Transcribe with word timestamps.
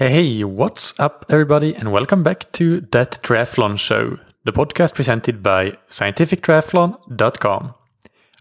Hey, 0.00 0.44
what's 0.44 0.98
up, 0.98 1.26
everybody, 1.28 1.74
and 1.74 1.92
welcome 1.92 2.22
back 2.22 2.50
to 2.52 2.80
That 2.92 3.20
Triathlon 3.22 3.78
Show, 3.78 4.18
the 4.44 4.50
podcast 4.50 4.94
presented 4.94 5.42
by 5.42 5.72
scientifictriathlon.com. 5.88 7.74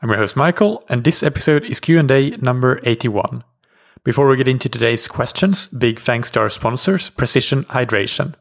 I'm 0.01 0.09
your 0.09 0.17
host 0.19 0.37
Michael, 0.37 0.85
and 0.87 1.03
this 1.03 1.21
episode 1.21 1.65
is 1.65 1.81
Q&A 1.81 2.29
number 2.41 2.79
81. 2.83 3.43
Before 4.05 4.29
we 4.29 4.37
get 4.37 4.47
into 4.47 4.69
today's 4.69 5.09
questions, 5.09 5.67
big 5.67 5.99
thanks 5.99 6.31
to 6.31 6.39
our 6.39 6.47
sponsors, 6.47 7.09
Precision 7.09 7.65
Hydration. 7.65 8.35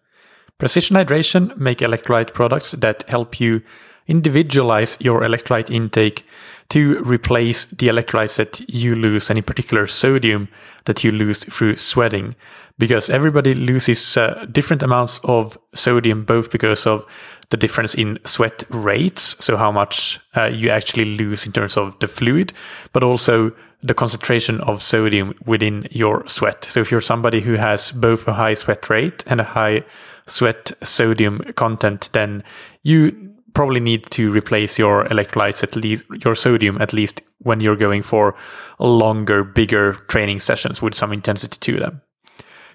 Precision 0.58 0.94
Hydration 0.94 1.56
make 1.56 1.78
electrolyte 1.78 2.32
products 2.34 2.70
that 2.70 3.02
help 3.08 3.40
you 3.40 3.62
individualize 4.06 4.96
your 5.00 5.22
electrolyte 5.22 5.74
intake 5.74 6.24
to 6.70 7.02
replace 7.02 7.66
the 7.66 7.88
electrolytes 7.88 8.36
that 8.36 8.60
you 8.68 8.94
lose, 8.94 9.30
in 9.30 9.42
particular 9.42 9.86
sodium 9.86 10.48
that 10.84 11.02
you 11.02 11.10
lose 11.10 11.38
through 11.38 11.76
sweating. 11.76 12.34
Because 12.78 13.10
everybody 13.10 13.54
loses 13.54 14.16
uh, 14.16 14.46
different 14.52 14.82
amounts 14.82 15.20
of 15.24 15.58
sodium, 15.74 16.24
both 16.24 16.50
because 16.50 16.86
of 16.86 17.04
the 17.50 17.56
difference 17.56 17.94
in 17.94 18.18
sweat 18.24 18.62
rates, 18.68 19.34
so 19.44 19.56
how 19.56 19.72
much 19.72 20.20
uh, 20.36 20.44
you 20.44 20.68
actually 20.68 21.16
lose 21.16 21.46
in 21.46 21.52
terms 21.52 21.76
of 21.76 21.98
the 21.98 22.06
fluid, 22.06 22.52
but 22.92 23.02
also 23.02 23.50
the 23.82 23.94
concentration 23.94 24.60
of 24.62 24.82
sodium 24.82 25.34
within 25.46 25.86
your 25.90 26.26
sweat. 26.28 26.64
So 26.64 26.80
if 26.80 26.90
you're 26.90 27.00
somebody 27.00 27.40
who 27.40 27.54
has 27.54 27.92
both 27.92 28.28
a 28.28 28.34
high 28.34 28.54
sweat 28.54 28.90
rate 28.90 29.24
and 29.26 29.40
a 29.40 29.44
high 29.44 29.84
sweat 30.26 30.72
sodium 30.82 31.38
content, 31.54 32.10
then 32.12 32.42
you 32.82 33.34
probably 33.58 33.80
need 33.80 34.08
to 34.08 34.30
replace 34.30 34.78
your 34.78 35.04
electrolytes 35.06 35.64
at 35.64 35.74
least 35.74 36.04
your 36.24 36.36
sodium 36.36 36.80
at 36.80 36.92
least 36.92 37.22
when 37.38 37.58
you're 37.58 37.74
going 37.74 38.02
for 38.02 38.36
longer 38.78 39.42
bigger 39.42 39.94
training 40.06 40.38
sessions 40.38 40.80
with 40.80 40.94
some 40.94 41.12
intensity 41.12 41.58
to 41.58 41.80
them. 41.80 42.00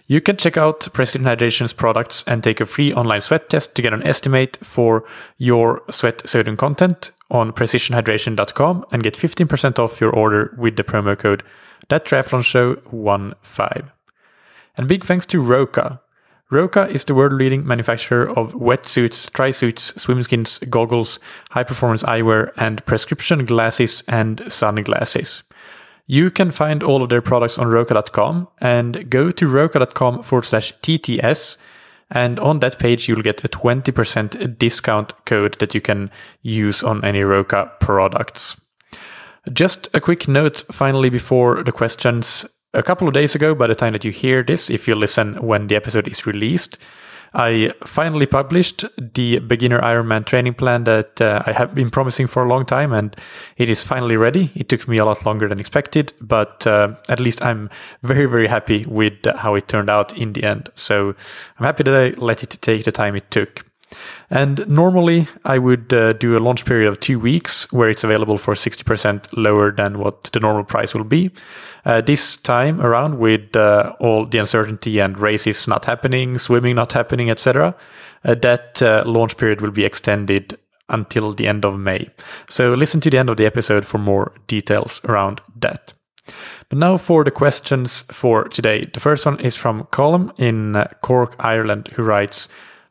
You 0.07 0.19
can 0.19 0.35
check 0.35 0.57
out 0.57 0.85
Precision 0.91 1.23
Hydration's 1.23 1.71
products 1.71 2.25
and 2.27 2.43
take 2.43 2.59
a 2.59 2.65
free 2.65 2.93
online 2.93 3.21
sweat 3.21 3.49
test 3.49 3.75
to 3.75 3.81
get 3.81 3.93
an 3.93 4.03
estimate 4.03 4.57
for 4.61 5.05
your 5.37 5.81
sweat 5.89 6.27
sodium 6.27 6.57
content 6.57 7.13
on 7.31 7.53
precisionhydration.com 7.53 8.83
and 8.91 9.03
get 9.03 9.13
15% 9.13 9.79
off 9.79 10.01
your 10.01 10.11
order 10.11 10.53
with 10.57 10.75
the 10.75 10.83
promo 10.83 11.17
code 11.17 11.43
that 11.87 12.03
triathlon 12.03 12.43
show 12.43 12.75
15 13.41 13.89
and 14.75 14.87
big 14.89 15.05
thanks 15.05 15.25
to 15.25 15.39
roka 15.39 16.01
Roka 16.53 16.87
is 16.87 17.03
the 17.05 17.15
world 17.15 17.33
leading 17.33 17.65
manufacturer 17.65 18.29
of 18.29 18.53
wetsuits, 18.53 19.27
tri-suits, 19.31 19.93
swimskins, 19.93 20.69
goggles, 20.69 21.19
high 21.49 21.63
performance 21.63 22.03
eyewear, 22.03 22.51
and 22.57 22.85
prescription 22.85 23.43
glasses 23.45 24.03
and 24.07 24.43
sunglasses. 24.47 25.41
You 26.05 26.29
can 26.29 26.51
find 26.51 26.83
all 26.83 27.01
of 27.01 27.09
their 27.09 27.23
products 27.23 27.57
on 27.57 27.69
Roka.com 27.69 28.49
and 28.61 29.09
go 29.09 29.31
to 29.31 29.47
Roka.com 29.47 30.21
forward 30.21 30.45
slash 30.45 30.73
TTS. 30.83 31.57
And 32.11 32.39
on 32.39 32.59
that 32.59 32.77
page, 32.77 33.09
you'll 33.09 33.23
get 33.23 33.43
a 33.43 33.47
20% 33.47 34.59
discount 34.59 35.25
code 35.25 35.57
that 35.57 35.73
you 35.73 35.81
can 35.81 36.11
use 36.43 36.83
on 36.83 37.03
any 37.03 37.23
Roka 37.23 37.71
products. 37.79 38.61
Just 39.51 39.89
a 39.95 39.99
quick 39.99 40.27
note 40.27 40.63
finally 40.71 41.09
before 41.09 41.63
the 41.63 41.71
questions 41.71 42.45
a 42.73 42.83
couple 42.83 43.07
of 43.07 43.13
days 43.13 43.35
ago, 43.35 43.53
by 43.55 43.67
the 43.67 43.75
time 43.75 43.93
that 43.93 44.05
you 44.05 44.11
hear 44.11 44.43
this, 44.43 44.69
if 44.69 44.87
you 44.87 44.95
listen 44.95 45.35
when 45.35 45.67
the 45.67 45.75
episode 45.75 46.07
is 46.07 46.25
released, 46.25 46.77
I 47.35 47.73
finally 47.83 48.27
published 48.27 48.85
the 48.97 49.39
beginner 49.39 49.81
Ironman 49.81 50.25
training 50.25 50.53
plan 50.53 50.83
that 50.83 51.19
uh, 51.19 51.41
I 51.45 51.51
have 51.51 51.73
been 51.73 51.89
promising 51.89 52.27
for 52.27 52.43
a 52.43 52.47
long 52.47 52.65
time, 52.65 52.93
and 52.93 53.15
it 53.57 53.69
is 53.69 53.81
finally 53.81 54.17
ready. 54.17 54.51
It 54.55 54.69
took 54.69 54.87
me 54.87 54.97
a 54.97 55.05
lot 55.05 55.25
longer 55.25 55.47
than 55.47 55.59
expected, 55.59 56.13
but 56.21 56.67
uh, 56.67 56.95
at 57.09 57.19
least 57.19 57.43
I'm 57.43 57.69
very, 58.03 58.27
very 58.27 58.47
happy 58.47 58.85
with 58.87 59.25
how 59.35 59.55
it 59.55 59.67
turned 59.67 59.89
out 59.89 60.15
in 60.15 60.33
the 60.33 60.43
end. 60.43 60.69
So 60.75 61.15
I'm 61.57 61.65
happy 61.65 61.83
that 61.83 61.95
I 61.95 62.09
let 62.19 62.43
it 62.43 62.57
take 62.61 62.83
the 62.83 62.91
time 62.91 63.15
it 63.15 63.31
took. 63.31 63.65
And 64.29 64.67
normally 64.67 65.27
I 65.45 65.57
would 65.57 65.93
uh, 65.93 66.13
do 66.13 66.37
a 66.37 66.39
launch 66.39 66.65
period 66.65 66.87
of 66.87 66.99
two 66.99 67.19
weeks 67.19 67.71
where 67.71 67.89
it's 67.89 68.03
available 68.03 68.37
for 68.37 68.53
60% 68.53 69.27
lower 69.37 69.71
than 69.71 69.99
what 69.99 70.23
the 70.25 70.39
normal 70.39 70.63
price 70.63 70.93
will 70.93 71.03
be. 71.03 71.31
Uh, 71.85 72.01
this 72.01 72.37
time 72.37 72.81
around, 72.81 73.19
with 73.19 73.55
uh, 73.55 73.93
all 73.99 74.25
the 74.25 74.37
uncertainty 74.37 74.99
and 74.99 75.19
races 75.19 75.67
not 75.67 75.85
happening, 75.85 76.37
swimming 76.37 76.75
not 76.75 76.93
happening, 76.93 77.29
etc., 77.29 77.75
uh, 78.25 78.35
that 78.35 78.81
uh, 78.81 79.03
launch 79.05 79.37
period 79.37 79.61
will 79.61 79.71
be 79.71 79.83
extended 79.83 80.57
until 80.89 81.33
the 81.33 81.47
end 81.47 81.65
of 81.65 81.77
May. 81.77 82.09
So 82.47 82.73
listen 82.73 83.01
to 83.01 83.09
the 83.09 83.17
end 83.17 83.29
of 83.29 83.37
the 83.37 83.45
episode 83.45 83.85
for 83.85 83.97
more 83.97 84.33
details 84.47 85.01
around 85.05 85.41
that. 85.59 85.93
But 86.69 86.77
now 86.77 86.97
for 86.97 87.23
the 87.23 87.31
questions 87.31 88.03
for 88.03 88.45
today. 88.45 88.85
The 88.93 88.99
first 88.99 89.25
one 89.25 89.39
is 89.39 89.55
from 89.55 89.83
Colm 89.91 90.31
in 90.39 90.75
uh, 90.75 90.87
Cork, 91.01 91.35
Ireland, 91.39 91.89
who 91.95 92.03
writes, 92.03 92.47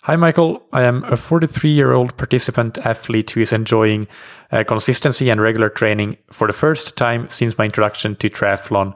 Hi, 0.07 0.17
Michael. 0.17 0.61
I 0.73 0.83
am 0.83 1.05
a 1.05 1.17
43 1.17 1.71
year 1.71 1.93
old 1.93 2.17
participant 2.17 2.77
athlete 2.79 3.31
who 3.31 3.41
is 3.41 3.53
enjoying 3.53 4.09
uh, 4.51 4.65
consistency 4.65 5.31
and 5.31 5.41
regular 5.41 5.69
training 5.69 6.17
for 6.33 6.49
the 6.49 6.53
first 6.53 6.97
time 6.97 7.29
since 7.29 7.57
my 7.57 7.67
introduction 7.67 8.17
to 8.17 8.29
triathlon 8.29 8.95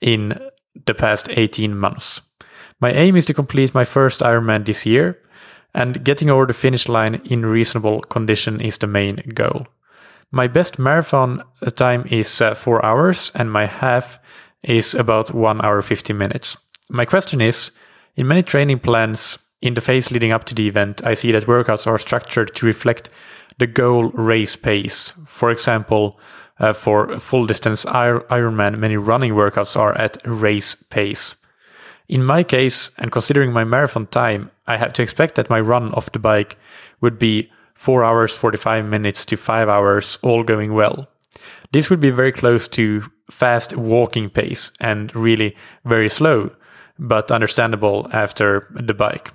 in 0.00 0.36
the 0.84 0.94
past 0.94 1.28
18 1.30 1.78
months. 1.78 2.22
My 2.80 2.90
aim 2.90 3.14
is 3.14 3.24
to 3.26 3.34
complete 3.34 3.72
my 3.72 3.84
first 3.84 4.18
Ironman 4.18 4.66
this 4.66 4.84
year, 4.84 5.22
and 5.74 6.02
getting 6.02 6.28
over 6.28 6.46
the 6.46 6.54
finish 6.54 6.88
line 6.88 7.20
in 7.24 7.46
reasonable 7.46 8.00
condition 8.00 8.60
is 8.60 8.78
the 8.78 8.88
main 8.88 9.22
goal. 9.34 9.68
My 10.32 10.48
best 10.48 10.76
marathon 10.76 11.40
time 11.76 12.04
is 12.10 12.40
uh, 12.40 12.54
4 12.54 12.84
hours, 12.84 13.30
and 13.36 13.52
my 13.52 13.66
half 13.66 14.18
is 14.64 14.92
about 14.92 15.32
1 15.32 15.64
hour 15.64 15.82
50 15.82 16.12
minutes. 16.14 16.56
My 16.90 17.04
question 17.04 17.40
is 17.40 17.70
in 18.16 18.26
many 18.26 18.42
training 18.42 18.80
plans, 18.80 19.38
in 19.60 19.74
the 19.74 19.80
phase 19.80 20.10
leading 20.10 20.32
up 20.32 20.44
to 20.44 20.54
the 20.54 20.68
event, 20.68 21.04
I 21.04 21.14
see 21.14 21.32
that 21.32 21.46
workouts 21.46 21.86
are 21.86 21.98
structured 21.98 22.54
to 22.54 22.66
reflect 22.66 23.10
the 23.58 23.66
goal 23.66 24.10
race 24.10 24.56
pace. 24.56 25.12
For 25.24 25.50
example, 25.50 26.18
uh, 26.60 26.72
for 26.72 27.18
full 27.18 27.46
distance 27.46 27.84
Ironman, 27.84 28.78
many 28.78 28.96
running 28.96 29.32
workouts 29.32 29.76
are 29.76 29.96
at 29.96 30.18
race 30.24 30.74
pace. 30.74 31.36
In 32.08 32.24
my 32.24 32.42
case, 32.42 32.90
and 32.98 33.12
considering 33.12 33.52
my 33.52 33.64
marathon 33.64 34.06
time, 34.06 34.50
I 34.66 34.76
have 34.76 34.92
to 34.94 35.02
expect 35.02 35.34
that 35.34 35.50
my 35.50 35.60
run 35.60 35.92
off 35.92 36.12
the 36.12 36.18
bike 36.18 36.56
would 37.00 37.18
be 37.18 37.50
4 37.74 38.02
hours 38.02 38.36
45 38.36 38.86
minutes 38.86 39.24
to 39.26 39.36
5 39.36 39.68
hours, 39.68 40.18
all 40.22 40.42
going 40.42 40.72
well. 40.72 41.08
This 41.72 41.90
would 41.90 42.00
be 42.00 42.10
very 42.10 42.32
close 42.32 42.66
to 42.68 43.02
fast 43.30 43.76
walking 43.76 44.30
pace 44.30 44.70
and 44.80 45.14
really 45.14 45.54
very 45.84 46.08
slow, 46.08 46.50
but 46.98 47.30
understandable 47.30 48.08
after 48.12 48.66
the 48.70 48.94
bike. 48.94 49.32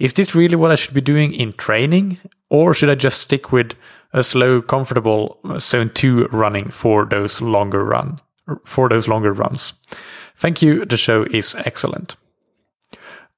Is 0.00 0.14
this 0.14 0.34
really 0.34 0.56
what 0.56 0.72
I 0.72 0.74
should 0.74 0.94
be 0.94 1.00
doing 1.02 1.32
in 1.32 1.52
training? 1.52 2.18
Or 2.48 2.74
should 2.74 2.90
I 2.90 2.94
just 2.96 3.20
stick 3.20 3.52
with 3.52 3.74
a 4.12 4.24
slow, 4.24 4.60
comfortable 4.60 5.38
zone 5.60 5.90
two 5.94 6.26
running 6.32 6.70
for 6.70 7.04
those 7.04 7.40
longer 7.40 7.84
run 7.84 8.18
for 8.64 8.88
those 8.88 9.06
longer 9.06 9.32
runs? 9.32 9.74
Thank 10.36 10.62
you. 10.62 10.84
The 10.86 10.96
show 10.96 11.24
is 11.30 11.54
excellent. 11.54 12.16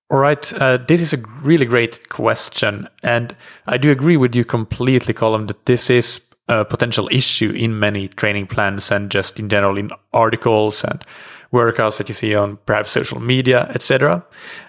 All 0.09 0.19
right, 0.19 0.53
uh, 0.61 0.77
this 0.77 1.01
is 1.01 1.15
a 1.15 1.23
really 1.43 1.65
great 1.65 2.11
question, 2.11 2.87
and 3.03 3.35
I 3.67 3.79
do 3.79 3.91
agree 3.91 4.19
with 4.19 4.37
you 4.37 4.45
completely, 4.45 5.15
Colin, 5.15 5.47
that 5.47 5.65
this 5.65 5.89
is 5.89 6.21
a 6.49 6.67
potential 6.67 7.09
issue 7.11 7.51
in 7.51 7.79
many 7.79 8.09
training 8.09 8.47
plans 8.47 8.91
and 8.91 9.11
just 9.11 9.41
in 9.41 9.49
general 9.49 9.79
in 9.79 9.91
articles 10.13 10.85
and 10.85 11.03
workouts 11.53 11.99
that 11.99 12.09
you 12.09 12.15
see 12.15 12.35
on 12.35 12.59
perhaps 12.67 12.91
social 12.91 13.21
media, 13.21 13.71
etc. 13.75 14.25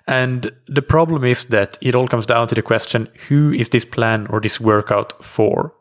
And 0.07 0.51
the 0.67 0.81
problem 0.81 1.23
is 1.23 1.45
that 1.45 1.77
it 1.81 1.95
all 1.95 2.07
comes 2.07 2.25
down 2.25 2.47
to 2.49 2.55
the 2.55 2.61
question 2.61 3.07
who 3.27 3.51
is 3.51 3.69
this 3.69 3.85
plan 3.85 4.27
or 4.29 4.39
this 4.39 4.59
workout 4.59 5.23
for? 5.23 5.73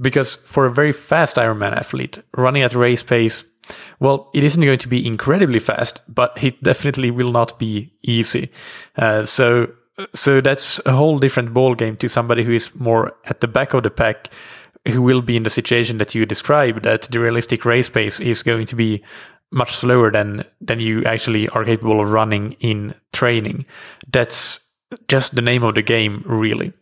Because 0.00 0.36
for 0.36 0.66
a 0.66 0.70
very 0.70 0.92
fast 0.92 1.36
Ironman 1.36 1.76
athlete 1.76 2.20
running 2.36 2.62
at 2.62 2.74
race 2.74 3.02
pace, 3.02 3.44
well, 4.00 4.30
it 4.32 4.44
isn't 4.44 4.62
going 4.62 4.78
to 4.78 4.88
be 4.88 5.06
incredibly 5.06 5.58
fast, 5.58 6.00
but 6.08 6.42
it 6.42 6.62
definitely 6.62 7.10
will 7.10 7.32
not 7.32 7.58
be 7.58 7.92
easy. 8.02 8.50
Uh, 8.96 9.24
so, 9.24 9.70
so 10.14 10.40
that's 10.40 10.80
a 10.86 10.92
whole 10.92 11.18
different 11.18 11.52
ball 11.52 11.74
game 11.74 11.96
to 11.96 12.08
somebody 12.08 12.44
who 12.44 12.52
is 12.52 12.74
more 12.74 13.12
at 13.24 13.40
the 13.40 13.48
back 13.48 13.74
of 13.74 13.82
the 13.82 13.90
pack, 13.90 14.30
who 14.86 15.02
will 15.02 15.20
be 15.20 15.36
in 15.36 15.42
the 15.42 15.50
situation 15.50 15.98
that 15.98 16.14
you 16.14 16.24
describe 16.24 16.82
That 16.82 17.02
the 17.02 17.20
realistic 17.20 17.64
race 17.64 17.90
pace 17.90 18.20
is 18.20 18.42
going 18.42 18.66
to 18.66 18.76
be 18.76 19.02
much 19.50 19.76
slower 19.76 20.10
than 20.10 20.44
than 20.60 20.80
you 20.80 21.04
actually 21.04 21.48
are 21.50 21.64
capable 21.64 22.00
of 22.00 22.12
running 22.12 22.52
in 22.60 22.94
training. 23.12 23.66
That's 24.12 24.60
just 25.08 25.34
the 25.34 25.42
name 25.42 25.62
of 25.62 25.74
the 25.74 25.82
game, 25.82 26.22
really. 26.26 26.72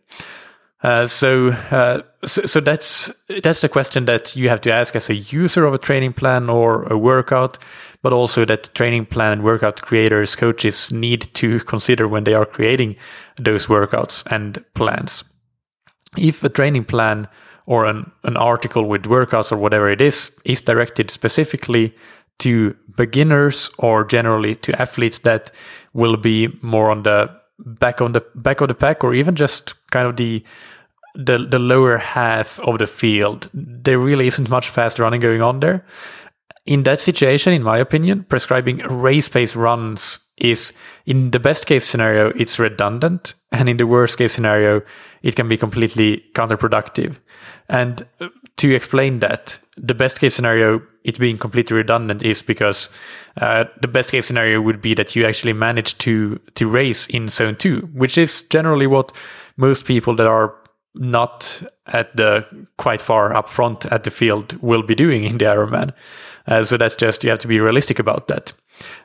Uh, 0.83 1.07
so, 1.07 1.47
uh, 1.71 2.01
so, 2.23 2.45
so 2.45 2.59
that's 2.59 3.11
that's 3.41 3.61
the 3.61 3.69
question 3.69 4.05
that 4.05 4.35
you 4.35 4.47
have 4.47 4.61
to 4.61 4.71
ask 4.71 4.95
as 4.95 5.09
a 5.09 5.15
user 5.15 5.65
of 5.65 5.73
a 5.73 5.79
training 5.79 6.13
plan 6.13 6.49
or 6.49 6.83
a 6.83 6.97
workout, 6.97 7.57
but 8.03 8.13
also 8.13 8.45
that 8.45 8.73
training 8.75 9.05
plan 9.05 9.31
and 9.31 9.43
workout 9.43 9.81
creators, 9.81 10.35
coaches 10.35 10.91
need 10.91 11.21
to 11.33 11.59
consider 11.61 12.07
when 12.07 12.25
they 12.25 12.35
are 12.35 12.45
creating 12.45 12.95
those 13.37 13.65
workouts 13.65 14.23
and 14.31 14.63
plans. 14.75 15.23
If 16.15 16.43
a 16.43 16.49
training 16.49 16.85
plan 16.85 17.27
or 17.65 17.85
an, 17.85 18.11
an 18.23 18.37
article 18.37 18.85
with 18.85 19.03
workouts 19.03 19.51
or 19.51 19.57
whatever 19.57 19.89
it 19.89 19.99
is 19.99 20.31
is 20.45 20.61
directed 20.61 21.09
specifically 21.09 21.93
to 22.39 22.75
beginners 22.95 23.69
or 23.77 24.03
generally 24.03 24.55
to 24.55 24.81
athletes 24.81 25.19
that 25.19 25.51
will 25.93 26.17
be 26.17 26.49
more 26.61 26.89
on 26.91 27.03
the 27.03 27.29
back 27.59 28.01
on 28.01 28.11
the 28.11 28.23
back 28.35 28.61
of 28.61 28.67
the 28.67 28.75
pack 28.75 29.03
or 29.03 29.13
even 29.13 29.35
just 29.35 29.73
kind 29.91 30.05
of 30.05 30.17
the 30.17 30.43
the 31.15 31.37
the 31.37 31.59
lower 31.59 31.97
half 31.97 32.59
of 32.59 32.77
the 32.77 32.87
field. 32.87 33.49
There 33.53 33.99
really 33.99 34.27
isn't 34.27 34.49
much 34.49 34.69
fast 34.69 34.99
running 34.99 35.21
going 35.21 35.41
on 35.41 35.59
there. 35.59 35.85
In 36.65 36.83
that 36.83 36.99
situation, 36.99 37.53
in 37.53 37.63
my 37.63 37.77
opinion, 37.77 38.25
prescribing 38.25 38.79
race 38.79 39.29
pace 39.29 39.55
runs 39.55 40.19
is 40.37 40.73
in 41.05 41.31
the 41.31 41.39
best 41.39 41.65
case 41.65 41.85
scenario, 41.85 42.29
it's 42.35 42.59
redundant. 42.59 43.33
And 43.51 43.69
in 43.69 43.77
the 43.77 43.87
worst 43.87 44.17
case 44.17 44.33
scenario, 44.33 44.81
it 45.23 45.35
can 45.35 45.47
be 45.49 45.57
completely 45.57 46.25
counterproductive. 46.33 47.19
And 47.69 48.05
uh, 48.19 48.27
to 48.57 48.75
explain 48.75 49.19
that, 49.19 49.59
the 49.77 49.93
best 49.93 50.19
case 50.19 50.33
scenario, 50.33 50.81
it 51.03 51.19
being 51.19 51.37
completely 51.37 51.77
redundant 51.77 52.23
is 52.23 52.41
because 52.41 52.89
uh, 53.39 53.65
the 53.81 53.87
best 53.87 54.11
case 54.11 54.25
scenario 54.25 54.59
would 54.61 54.81
be 54.81 54.95
that 54.95 55.15
you 55.15 55.25
actually 55.25 55.53
manage 55.53 55.97
to, 55.99 56.39
to 56.55 56.67
race 56.67 57.07
in 57.07 57.29
zone 57.29 57.55
two, 57.55 57.81
which 57.93 58.17
is 58.17 58.41
generally 58.49 58.87
what 58.87 59.11
most 59.57 59.85
people 59.85 60.15
that 60.15 60.27
are 60.27 60.55
not 60.95 61.61
at 61.85 62.15
the 62.17 62.45
quite 62.77 63.01
far 63.01 63.35
up 63.35 63.47
front 63.47 63.85
at 63.91 64.03
the 64.03 64.09
field 64.09 64.53
will 64.63 64.81
be 64.81 64.95
doing 64.95 65.23
in 65.23 65.37
the 65.37 65.45
Ironman. 65.45 65.93
Uh, 66.47 66.63
so 66.63 66.77
that's 66.77 66.95
just, 66.95 67.23
you 67.23 67.29
have 67.29 67.39
to 67.39 67.47
be 67.47 67.59
realistic 67.59 67.99
about 67.99 68.27
that. 68.27 68.53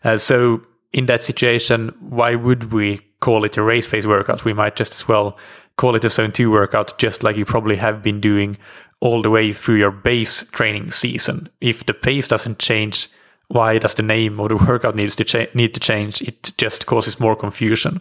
Uh, 0.03 0.17
so 0.17 0.63
in 0.93 1.07
that 1.07 1.23
situation, 1.23 1.95
why 2.01 2.35
would 2.35 2.73
we 2.73 3.01
call 3.21 3.45
it 3.45 3.59
a 3.59 3.63
race 3.63 3.87
phase 3.87 4.07
workout? 4.07 4.45
We 4.45 4.55
might 4.55 4.77
just 4.77 4.95
as 4.95 5.07
well 5.07 5.37
call 5.77 5.95
it 5.95 6.05
a 6.05 6.09
zone 6.09 6.33
two 6.33 6.51
workout, 6.51 6.97
just 6.99 7.23
like 7.23 7.37
you 7.37 7.45
probably 7.45 7.77
have 7.77 8.03
been 8.03 8.21
doing 8.21 8.57
all 9.03 9.21
the 9.21 9.31
way 9.31 9.53
through 9.53 9.75
your 9.75 9.91
base 9.91 10.45
training 10.53 10.93
season. 10.93 11.49
If 11.61 11.85
the 11.87 11.93
pace 11.93 12.29
doesn't 12.29 12.61
change, 12.61 13.11
why 13.49 13.79
does 13.79 13.95
the 13.95 14.03
name 14.03 14.39
of 14.39 14.49
the 14.49 14.57
workout 14.69 14.95
needs 14.95 15.17
to 15.17 15.25
cha- 15.25 15.53
need 15.55 15.75
to 15.75 15.81
change? 15.81 16.23
It 16.23 16.53
just 16.57 16.87
causes 16.87 17.19
more 17.19 17.35
confusion. 17.35 18.01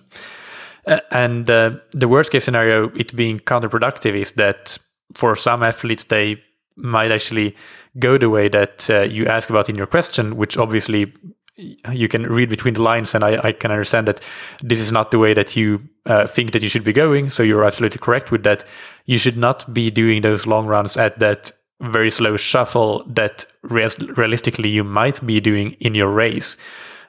Uh, 0.86 1.00
and 1.10 1.50
uh, 1.50 1.72
the 1.92 2.08
worst 2.08 2.32
case 2.32 2.44
scenario, 2.44 2.92
it 2.96 3.16
being 3.16 3.40
counterproductive, 3.40 4.14
is 4.14 4.34
that 4.34 4.78
for 5.14 5.36
some 5.36 5.64
athletes 5.64 6.04
they 6.04 6.42
might 6.76 7.12
actually 7.12 7.56
go 7.98 8.18
the 8.18 8.30
way 8.30 8.48
that 8.48 8.88
uh, 8.90 9.02
you 9.02 9.26
ask 9.26 9.50
about 9.50 9.70
in 9.70 9.76
your 9.76 9.88
question, 9.88 10.38
which 10.38 10.56
obviously 10.56 11.12
you 11.58 12.08
can 12.08 12.24
read 12.24 12.50
between 12.50 12.74
the 12.74 12.82
lines, 12.82 13.14
and 13.14 13.24
I, 13.24 13.40
I, 13.44 13.52
can 13.52 13.72
understand 13.72 14.08
that 14.08 14.22
this 14.64 14.80
is 14.80 14.92
not 14.92 15.12
the 15.12 15.20
way 15.20 15.34
that 15.34 15.56
you 15.56 15.88
uh, 16.06 16.26
think 16.26 16.54
that 16.54 16.62
you 16.62 16.70
should 16.70 16.84
be 16.84 16.94
going. 16.94 17.30
So 17.30 17.44
you're 17.44 17.66
absolutely 17.66 18.00
correct 18.00 18.32
with 18.32 18.44
that. 18.44 18.64
You 19.06 19.18
should 19.18 19.38
not 19.38 19.72
be 19.74 19.92
doing 19.92 20.22
those 20.22 20.48
long 20.48 20.66
runs 20.66 20.98
at 20.98 21.20
that 21.20 21.52
very 21.82 22.10
slow 22.10 22.38
shuffle 22.38 23.04
that 23.08 23.46
realistically 23.64 24.70
you 24.70 24.84
might 24.84 25.26
be 25.26 25.40
doing 25.40 25.72
in 25.80 25.96
your 25.96 26.10
race 26.10 26.56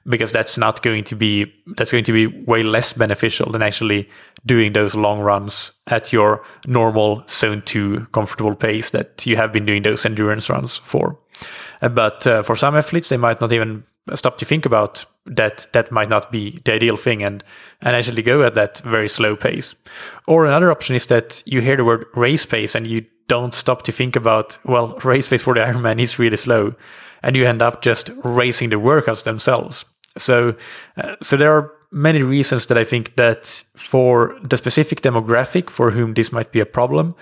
because 0.06 0.32
that's 0.32 0.58
not 0.58 0.82
going 0.82 1.04
to 1.04 1.14
be 1.14 1.52
that's 1.76 1.92
going 1.92 2.04
to 2.04 2.12
be 2.12 2.26
way 2.26 2.62
less 2.62 2.92
beneficial 2.92 3.52
than 3.52 3.62
actually 3.62 4.08
doing 4.46 4.72
those 4.72 4.94
long 4.94 5.20
runs 5.20 5.72
at 5.88 6.12
your 6.12 6.42
normal 6.66 7.22
zone 7.28 7.62
2 7.62 8.06
comfortable 8.12 8.54
pace 8.54 8.90
that 8.90 9.24
you 9.26 9.36
have 9.36 9.52
been 9.52 9.66
doing 9.66 9.82
those 9.82 10.04
endurance 10.04 10.48
runs 10.48 10.78
for 10.78 11.18
uh, 11.82 11.88
but 11.88 12.26
uh, 12.26 12.42
for 12.42 12.56
some 12.56 12.74
athletes 12.74 13.10
they 13.10 13.16
might 13.16 13.40
not 13.40 13.52
even 13.52 13.84
stop 14.14 14.38
to 14.38 14.44
think 14.44 14.66
about 14.66 15.04
that 15.26 15.66
that 15.72 15.92
might 15.92 16.08
not 16.08 16.32
be 16.32 16.58
the 16.64 16.72
ideal 16.72 16.96
thing 16.96 17.22
and 17.22 17.44
and 17.80 17.94
actually 17.96 18.22
go 18.22 18.42
at 18.42 18.54
that 18.54 18.78
very 18.78 19.08
slow 19.08 19.36
pace. 19.36 19.74
Or 20.26 20.46
another 20.46 20.70
option 20.70 20.96
is 20.96 21.06
that 21.06 21.42
you 21.46 21.60
hear 21.60 21.76
the 21.76 21.84
word 21.84 22.06
race 22.14 22.44
pace 22.44 22.74
and 22.74 22.86
you 22.86 23.04
don't 23.28 23.54
stop 23.54 23.82
to 23.82 23.92
think 23.92 24.16
about 24.16 24.58
well 24.64 24.98
race 25.04 25.28
pace 25.28 25.42
for 25.42 25.54
the 25.54 25.60
ironman 25.66 26.00
is 26.00 26.18
really 26.18 26.36
slow. 26.36 26.74
And 27.22 27.36
you 27.36 27.46
end 27.46 27.62
up 27.62 27.82
just 27.82 28.10
racing 28.24 28.70
the 28.70 28.76
workouts 28.80 29.22
themselves. 29.22 29.84
So 30.18 30.56
uh, 30.96 31.16
so 31.22 31.36
there 31.36 31.52
are 31.56 31.72
many 31.94 32.22
reasons 32.22 32.66
that 32.66 32.78
i 32.78 32.84
think 32.84 33.14
that 33.16 33.62
for 33.76 34.34
the 34.42 34.56
specific 34.56 35.02
demographic 35.02 35.68
for 35.68 35.90
whom 35.90 36.14
this 36.14 36.32
might 36.32 36.50
be 36.50 36.58
a 36.58 36.64
problem 36.64 37.14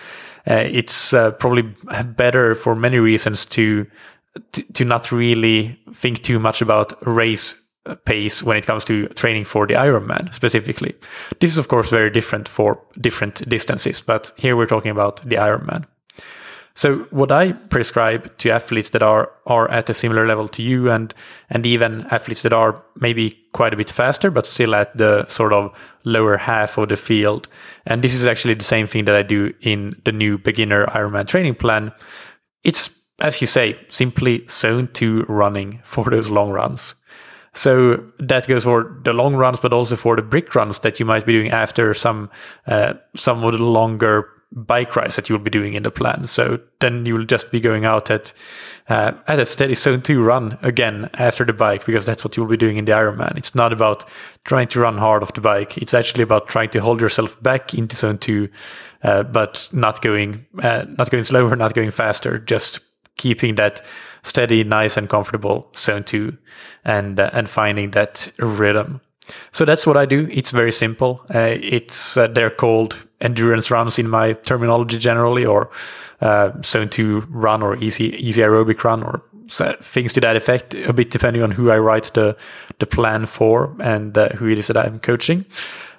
uh, 0.49 0.65
it's 0.71 1.13
uh, 1.13 1.33
probably 1.33 1.63
better 2.17 2.55
for 2.55 2.77
many 2.77 2.99
reasons 2.99 3.45
to 3.45 3.85
to, 4.53 4.63
to 4.73 4.85
not 4.85 5.13
really 5.13 5.79
think 5.93 6.23
too 6.23 6.39
much 6.39 6.63
about 6.63 6.95
race 7.07 7.57
pace 8.05 8.43
when 8.43 8.57
it 8.57 8.67
comes 8.67 8.85
to 8.85 9.09
training 9.09 9.45
for 9.45 9.67
the 9.67 9.75
Ironman 9.75 10.33
specifically. 10.35 10.95
This 11.41 11.51
is 11.51 11.59
of 11.59 11.69
course 11.69 11.91
very 11.91 12.11
different 12.11 12.49
for 12.49 12.81
different 13.01 13.49
distances, 13.49 14.01
but 14.01 14.33
here 14.37 14.57
we're 14.57 14.67
talking 14.67 14.91
about 14.91 15.23
the 15.23 15.37
Ironman. 15.37 15.87
So 16.75 17.01
what 17.11 17.33
I 17.33 17.53
prescribe 17.53 18.37
to 18.39 18.51
athletes 18.51 18.91
that 18.91 19.03
are 19.03 19.31
are 19.47 19.69
at 19.71 19.91
a 19.91 19.95
similar 19.95 20.27
level 20.27 20.49
to 20.49 20.63
you 20.63 20.91
and 20.91 21.13
and 21.49 21.67
even 21.67 22.07
athletes 22.11 22.43
that 22.43 22.53
are 22.53 22.83
maybe 22.97 23.37
quite 23.53 23.75
a 23.75 23.77
bit 23.77 23.91
faster 23.91 24.31
but 24.31 24.47
still 24.47 24.75
at 24.75 24.97
the 24.97 25.27
sort 25.29 25.53
of 25.53 25.73
lower 26.05 26.37
half 26.37 26.79
of 26.79 26.89
the 26.89 26.97
field. 26.97 27.49
And 27.87 28.03
this 28.03 28.15
is 28.15 28.27
actually 28.27 28.55
the 28.55 28.65
same 28.65 28.87
thing 28.87 29.05
that 29.07 29.17
I 29.17 29.23
do 29.23 29.53
in 29.61 30.01
the 30.05 30.13
new 30.13 30.39
beginner 30.39 30.87
Ironman 30.87 31.27
training 31.27 31.57
plan. 31.57 31.93
It's 32.63 33.00
as 33.21 33.41
you 33.41 33.47
say, 33.47 33.79
simply 33.89 34.47
zone 34.49 34.89
two 34.93 35.25
running 35.29 35.81
for 35.85 36.05
those 36.11 36.31
long 36.31 36.51
runs. 36.51 36.95
So 37.53 38.05
that 38.19 38.47
goes 38.47 38.65
for 38.65 39.01
the 39.05 39.13
long 39.13 39.35
runs, 39.35 39.61
but 39.61 39.73
also 39.73 39.97
for 39.97 40.17
the 40.17 40.23
brick 40.23 40.55
runs 40.55 40.79
that 40.81 41.01
you 41.01 41.07
might 41.07 41.27
be 41.27 41.33
doing 41.33 41.51
after 41.51 41.95
some 41.95 42.31
uh, 42.67 42.95
some 43.17 43.43
of 43.43 43.53
the 43.53 43.63
longer 43.63 44.29
bike 44.53 44.97
rides 44.97 45.15
that 45.17 45.29
you 45.29 45.37
will 45.37 45.45
be 45.45 45.51
doing 45.51 45.75
in 45.75 45.85
the 45.85 45.91
plan. 45.91 46.27
So 46.27 46.61
then 46.81 47.07
you 47.07 47.15
will 47.15 47.25
just 47.25 47.53
be 47.53 47.61
going 47.61 47.85
out 47.85 48.11
at 48.11 48.33
uh, 48.89 49.13
at 49.27 49.39
a 49.39 49.45
steady 49.45 49.75
zone 49.75 50.01
two 50.01 50.23
run 50.23 50.59
again 50.63 51.11
after 51.15 51.45
the 51.45 51.53
bike 51.53 51.87
because 51.87 52.05
that's 52.05 52.25
what 52.25 52.37
you 52.37 52.43
will 52.43 52.51
be 52.51 52.57
doing 52.57 52.77
in 52.77 52.85
the 52.85 52.93
Ironman. 52.93 53.37
It's 53.37 53.55
not 53.55 53.73
about 53.73 54.05
trying 54.45 54.69
to 54.69 54.81
run 54.81 54.99
hard 54.99 55.23
off 55.23 55.35
the 55.35 55.41
bike. 55.41 55.77
It's 55.79 55.95
actually 55.95 56.23
about 56.23 56.47
trying 56.47 56.71
to 56.71 56.81
hold 56.81 57.01
yourself 57.01 57.41
back 57.43 57.75
into 57.75 57.97
zone 57.97 58.19
two, 58.19 58.49
uh, 59.03 59.25
but 59.25 59.69
not 59.73 60.03
going 60.03 60.47
uh, 60.63 60.85
not 60.99 61.11
going 61.11 61.25
slower, 61.25 61.55
not 61.57 61.75
going 61.75 61.91
faster. 61.91 62.39
Just 62.39 62.81
keeping 63.21 63.57
that 63.57 63.83
steady, 64.23 64.65
nice, 64.65 64.97
and 64.97 65.09
comfortable 65.09 65.71
zone 65.77 66.05
two, 66.05 66.37
and 66.85 67.21
uh, 67.21 67.31
and 67.33 67.49
finding 67.49 67.91
that 67.93 68.33
rhythm. 68.39 69.01
So 69.53 69.65
that's 69.65 69.87
what 69.87 69.97
I 69.97 70.07
do. 70.07 70.29
It's 70.31 70.51
very 70.51 70.73
simple. 70.73 71.25
Uh, 71.35 71.57
it's 71.61 72.17
uh, 72.17 72.27
they're 72.35 72.51
called 72.51 72.97
endurance 73.21 73.71
runs 73.71 73.99
in 73.99 74.09
my 74.09 74.33
terminology 74.33 74.99
generally, 74.99 75.47
or 75.47 75.71
uh, 76.21 76.51
zone 76.65 76.89
two 76.89 77.21
run, 77.31 77.63
or 77.63 77.77
easy 77.79 78.17
easy 78.29 78.43
aerobic 78.43 78.85
run, 78.85 79.03
or 79.03 79.23
things 79.83 80.13
to 80.13 80.21
that 80.21 80.37
effect. 80.37 80.75
A 80.75 80.93
bit 80.93 81.11
depending 81.11 81.43
on 81.43 81.51
who 81.51 81.71
I 81.71 81.79
write 81.79 82.13
the 82.15 82.37
the 82.79 82.87
plan 82.87 83.27
for 83.27 83.77
and 83.81 84.17
uh, 84.17 84.29
who 84.31 84.49
it 84.49 84.59
is 84.59 84.67
that 84.67 84.77
I'm 84.77 84.99
coaching. 84.99 85.45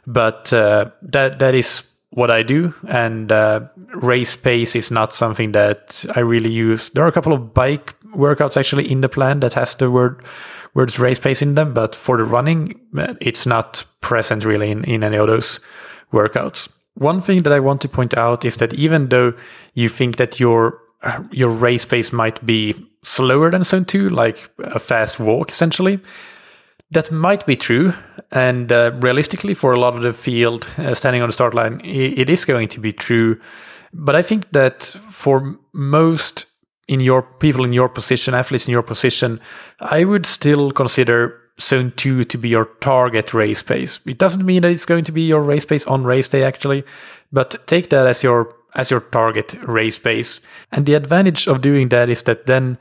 But 0.08 0.52
uh, 0.54 0.92
that 1.12 1.40
that 1.40 1.54
is 1.54 1.91
what 2.12 2.30
I 2.30 2.44
do, 2.44 2.74
and 2.88 3.32
uh, 3.32 3.62
race 3.94 4.36
pace 4.36 4.76
is 4.76 4.92
not 4.92 5.16
something 5.16 5.54
that 5.54 6.06
I 6.16 6.20
really 6.20 6.52
use. 6.52 6.90
There 6.90 7.04
are 7.04 7.08
a 7.08 7.12
couple 7.12 7.34
of 7.34 7.54
bike 7.54 7.96
workouts 8.14 8.58
actually 8.58 8.92
in 8.92 9.02
the 9.02 9.10
plan 9.10 9.40
that 9.40 9.54
has 9.54 9.76
the 9.76 9.90
word 9.90 10.24
words 10.74 11.00
race 11.00 11.20
pace 11.20 11.42
in 11.42 11.56
them, 11.56 11.74
but 11.74 11.96
for 11.96 12.18
the 12.18 12.24
running, 12.24 12.80
it's 13.22 13.46
not 13.46 13.84
present 14.02 14.46
really 14.46 14.72
in, 14.72 14.84
in 14.84 15.04
any 15.04 15.18
of 15.18 15.28
those 15.28 15.60
workouts. 16.12 16.70
One 16.96 17.22
thing 17.22 17.44
that 17.44 17.54
I 17.54 17.60
want 17.60 17.82
to 17.82 17.90
point 17.90 18.18
out 18.18 18.46
is 18.46 18.58
that 18.58 18.74
even 18.74 19.10
though 19.10 19.34
you 19.74 19.90
think 19.90 20.18
that 20.18 20.40
your 20.40 20.80
your 21.32 21.50
race 21.50 21.86
pace 21.86 22.14
might 22.14 22.46
be 22.46 22.76
slower 23.04 23.50
than 23.50 23.64
zone 23.64 23.86
two, 23.86 24.10
like 24.10 24.52
a 24.60 24.80
fast 24.80 25.20
walk 25.20 25.50
essentially, 25.50 26.00
that 26.92 27.12
might 27.12 27.46
be 27.46 27.56
true, 27.56 27.94
and 28.32 28.72
uh, 28.72 28.92
realistically, 29.00 29.54
for 29.54 29.74
a 29.74 29.80
lot 29.80 29.96
of 29.96 30.02
the 30.02 30.14
field 30.14 30.68
uh, 30.78 30.94
standing 30.94 31.22
on 31.22 31.30
the 31.30 31.34
start 31.34 31.54
line, 31.54 31.80
it, 31.82 32.20
it 32.20 32.30
is 32.30 32.46
going 32.46 32.68
to 32.70 32.80
be 32.80 32.92
true. 32.92 33.40
But 33.94 34.16
I 34.16 34.22
think 34.22 34.52
that 34.52 34.84
for 34.84 35.58
most 35.74 36.46
in 36.88 37.00
your 37.00 37.22
people 37.22 37.64
in 37.64 37.74
your 37.74 37.88
position, 37.88 38.34
athletes 38.34 38.68
in 38.68 38.74
your 38.74 38.84
position, 38.84 39.40
I 39.80 40.04
would 40.04 40.26
still 40.26 40.72
consider 40.72 41.40
zone 41.60 41.94
two 41.96 42.24
to 42.26 42.38
be 42.38 42.50
your 42.50 42.66
target 42.82 43.34
race 43.34 43.64
pace. 43.64 44.00
It 44.06 44.18
doesn't 44.18 44.46
mean 44.46 44.64
that 44.64 44.72
it's 44.72 44.86
going 44.86 45.06
to 45.06 45.12
be 45.12 45.22
your 45.22 45.42
race 45.42 45.66
pace 45.66 45.86
on 45.88 46.04
race 46.04 46.28
day 46.28 46.44
actually, 46.44 46.84
but 47.32 47.56
take 47.68 47.90
that 47.90 48.08
as 48.08 48.24
your 48.24 48.54
as 48.76 48.90
your 48.90 49.02
target 49.02 49.54
race 49.68 50.00
pace. 50.00 50.40
And 50.72 50.86
the 50.86 50.96
advantage 50.96 51.48
of 51.48 51.62
doing 51.62 51.90
that 51.90 52.10
is 52.10 52.24
that 52.24 52.46
then 52.46 52.78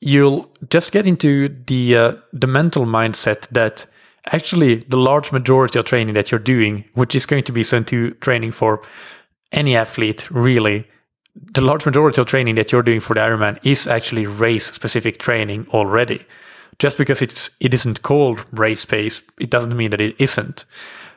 you'll 0.00 0.50
just 0.70 0.92
get 0.92 1.06
into 1.06 1.48
the 1.66 1.96
uh, 1.96 2.12
the 2.32 2.46
mental 2.46 2.86
mindset 2.86 3.48
that 3.48 3.86
actually 4.32 4.76
the 4.88 4.96
large 4.96 5.32
majority 5.32 5.78
of 5.78 5.84
training 5.84 6.14
that 6.14 6.30
you're 6.30 6.38
doing, 6.38 6.84
which 6.94 7.14
is 7.14 7.26
going 7.26 7.44
to 7.44 7.52
be 7.52 7.62
sent 7.62 7.88
to 7.88 8.10
training 8.14 8.50
for 8.50 8.82
any 9.52 9.76
athlete, 9.76 10.30
really, 10.30 10.86
the 11.34 11.60
large 11.60 11.86
majority 11.86 12.20
of 12.20 12.26
training 12.26 12.56
that 12.56 12.72
you're 12.72 12.82
doing 12.82 13.00
for 13.00 13.14
the 13.14 13.20
Ironman 13.20 13.58
is 13.64 13.86
actually 13.86 14.26
race 14.26 14.66
specific 14.70 15.18
training 15.18 15.66
already. 15.70 16.24
Just 16.78 16.98
because 16.98 17.22
it's 17.22 17.50
it 17.60 17.74
isn't 17.74 18.02
called 18.02 18.44
race 18.52 18.84
pace, 18.84 19.22
it 19.40 19.50
doesn't 19.50 19.76
mean 19.76 19.90
that 19.90 20.00
it 20.00 20.14
isn't. 20.18 20.64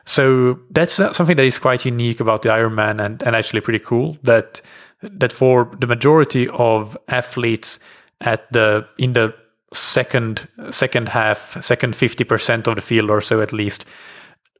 So 0.04 0.58
that's 0.70 0.98
uh, 0.98 1.12
something 1.12 1.36
that 1.36 1.44
is 1.44 1.58
quite 1.58 1.84
unique 1.84 2.18
about 2.18 2.42
the 2.42 2.48
Ironman 2.48 3.04
and, 3.04 3.22
and 3.22 3.36
actually 3.36 3.60
pretty 3.60 3.78
cool 3.78 4.18
that 4.22 4.60
that 5.02 5.32
for 5.32 5.70
the 5.78 5.86
majority 5.86 6.48
of 6.48 6.96
athletes 7.08 7.78
at 8.22 8.50
the 8.52 8.86
in 8.98 9.12
the 9.12 9.34
second 9.74 10.48
second 10.70 11.08
half, 11.08 11.62
second 11.62 11.96
fifty 11.96 12.24
percent 12.24 12.66
of 12.66 12.76
the 12.76 12.80
field 12.80 13.10
or 13.10 13.20
so 13.20 13.40
at 13.40 13.52
least, 13.52 13.84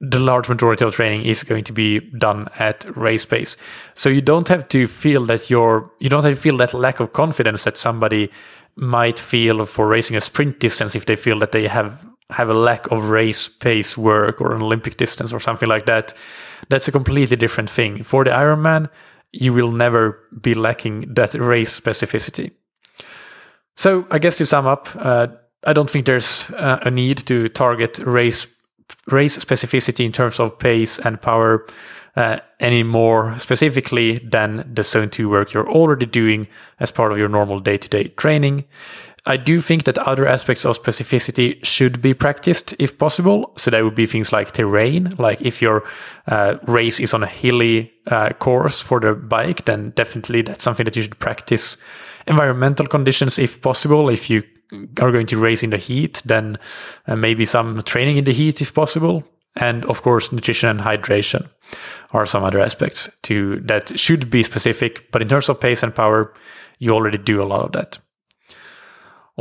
the 0.01 0.19
large 0.19 0.49
majority 0.49 0.85
of 0.85 0.95
training 0.95 1.25
is 1.25 1.45
going 1.45 1.65
to 1.65 1.73
be 1.73 2.01
done 2.19 2.49
at 2.59 2.85
race 2.97 3.25
pace. 3.25 3.57
So 3.95 4.11
you 4.11 4.21
don't 4.21 4.49
have 4.49 4.69
to 4.69 4.87
feel 4.87 5.25
that 5.27 5.49
you're 5.49 5.91
you 6.01 6.11
don't 6.11 6.25
have 6.25 6.35
to 6.35 6.41
feel 6.41 6.57
that 6.59 6.75
lack 6.75 7.01
of 7.01 7.13
confidence 7.13 7.65
that 7.65 7.77
somebody 7.77 8.31
might 8.77 9.19
feel 9.19 9.65
for 9.67 9.87
racing 9.87 10.17
a 10.17 10.21
sprint 10.21 10.59
distance 10.59 10.95
if 10.95 11.07
they 11.07 11.17
feel 11.17 11.39
that 11.39 11.53
they 11.53 11.69
have 11.69 12.07
have 12.31 12.51
a 12.51 12.55
lack 12.55 12.91
of 12.91 13.11
race 13.11 13.49
pace 13.49 13.97
work 13.97 14.41
or 14.41 14.55
an 14.55 14.63
Olympic 14.63 14.97
distance 14.97 15.33
or 15.33 15.41
something 15.41 15.69
like 15.69 15.87
that. 15.87 16.15
That's 16.69 16.89
a 16.89 16.93
completely 16.93 17.37
different 17.37 17.71
thing. 17.71 18.03
For 18.03 18.25
the 18.25 18.31
Ironman, 18.31 18.89
you 19.33 19.53
will 19.53 19.73
never 19.73 20.19
be 20.41 20.55
lacking 20.55 21.15
that 21.15 21.35
race 21.35 21.79
specificity. 21.79 22.53
So 23.77 24.07
I 24.11 24.19
guess 24.19 24.37
to 24.37 24.47
sum 24.47 24.67
up, 24.67 24.89
uh, 24.97 25.29
I 25.65 25.73
don't 25.73 25.91
think 25.91 26.07
there's 26.07 26.51
uh, 26.51 26.79
a 26.83 26.91
need 26.91 27.19
to 27.27 27.49
target 27.49 27.99
race 28.01 28.47
race 29.07 29.37
specificity 29.39 30.05
in 30.05 30.13
terms 30.13 30.39
of 30.39 30.59
pace 30.59 30.99
and 30.99 31.21
power 31.21 31.67
uh, 32.15 32.39
any 32.61 32.83
more 32.83 33.37
specifically 33.39 34.19
than 34.19 34.71
the 34.75 34.83
zone 34.83 35.09
2 35.09 35.31
work 35.31 35.53
you're 35.55 35.69
already 35.69 36.05
doing 36.05 36.47
as 36.79 36.93
part 36.93 37.11
of 37.11 37.17
your 37.17 37.29
normal 37.29 37.59
day-to-day 37.59 38.09
training 38.19 38.65
I 39.25 39.37
do 39.37 39.61
think 39.61 39.85
that 39.85 39.99
other 39.99 40.27
aspects 40.27 40.65
of 40.65 40.83
specificity 40.83 41.65
should 41.65 42.03
be 42.03 42.13
practiced 42.13 42.75
if 42.81 42.99
possible. 42.99 43.53
So 43.57 43.71
that 43.71 43.85
would 43.85 43.95
be 43.95 44.07
things 44.07 44.33
like 44.33 44.51
terrain, 44.51 45.15
like 45.17 45.41
if 45.43 45.63
your 45.63 45.85
uh, 46.27 46.57
race 46.67 46.99
is 46.99 47.15
on 47.15 47.23
a 47.23 47.29
hilly 47.29 47.93
uh, 48.09 48.31
course 48.31 48.81
for 48.81 48.99
the 48.99 49.15
bike, 49.15 49.65
then 49.65 49.91
definitely 49.91 50.43
that's 50.43 50.65
something 50.65 50.85
that 50.85 50.97
you 50.97 51.03
should 51.03 51.21
practice. 51.21 51.77
Environmental 52.27 52.87
conditions, 52.87 53.39
if 53.39 53.61
possible, 53.61 54.09
if 54.09 54.31
you 54.31 54.43
are 55.01 55.13
going 55.13 55.27
to 55.27 55.39
race 55.39 55.63
in 55.63 55.71
the 55.71 55.77
heat, 55.77 56.23
then 56.25 56.59
uh, 57.07 57.17
maybe 57.17 57.45
some 57.45 57.83
training 57.83 58.17
in 58.17 58.25
the 58.25 58.33
heat 58.33 58.61
if 58.61 58.75
possible. 58.75 59.25
And 59.57 59.85
of 59.87 60.03
course, 60.03 60.33
nutrition 60.33 60.69
and 60.69 60.81
hydration 60.81 61.49
are 62.13 62.27
some 62.27 62.43
other 62.43 62.61
aspects 62.61 63.11
to 63.23 63.61
that 63.61 63.99
should 63.99 64.31
be 64.31 64.43
specific. 64.43 65.11
But 65.13 65.23
in 65.23 65.29
terms 65.29 65.49
of 65.49 65.61
pace 65.61 65.83
and 65.83 65.95
power, 65.95 66.33
you 66.79 66.93
already 66.93 67.19
do 67.19 67.43
a 67.43 67.45
lot 67.45 67.61
of 67.61 67.73
that. 67.73 67.99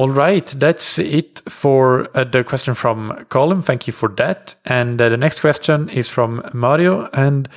All 0.01 0.09
right, 0.09 0.47
that's 0.47 0.97
it 0.97 1.43
for 1.47 2.09
uh, 2.17 2.23
the 2.23 2.43
question 2.43 2.73
from 2.73 3.23
Colin. 3.29 3.61
Thank 3.61 3.85
you 3.85 3.93
for 3.93 4.09
that. 4.17 4.55
And 4.65 4.99
uh, 4.99 5.09
the 5.09 5.15
next 5.15 5.41
question 5.41 5.89
is 5.89 6.07
from 6.07 6.41
Mario. 6.55 7.07
And 7.13 7.47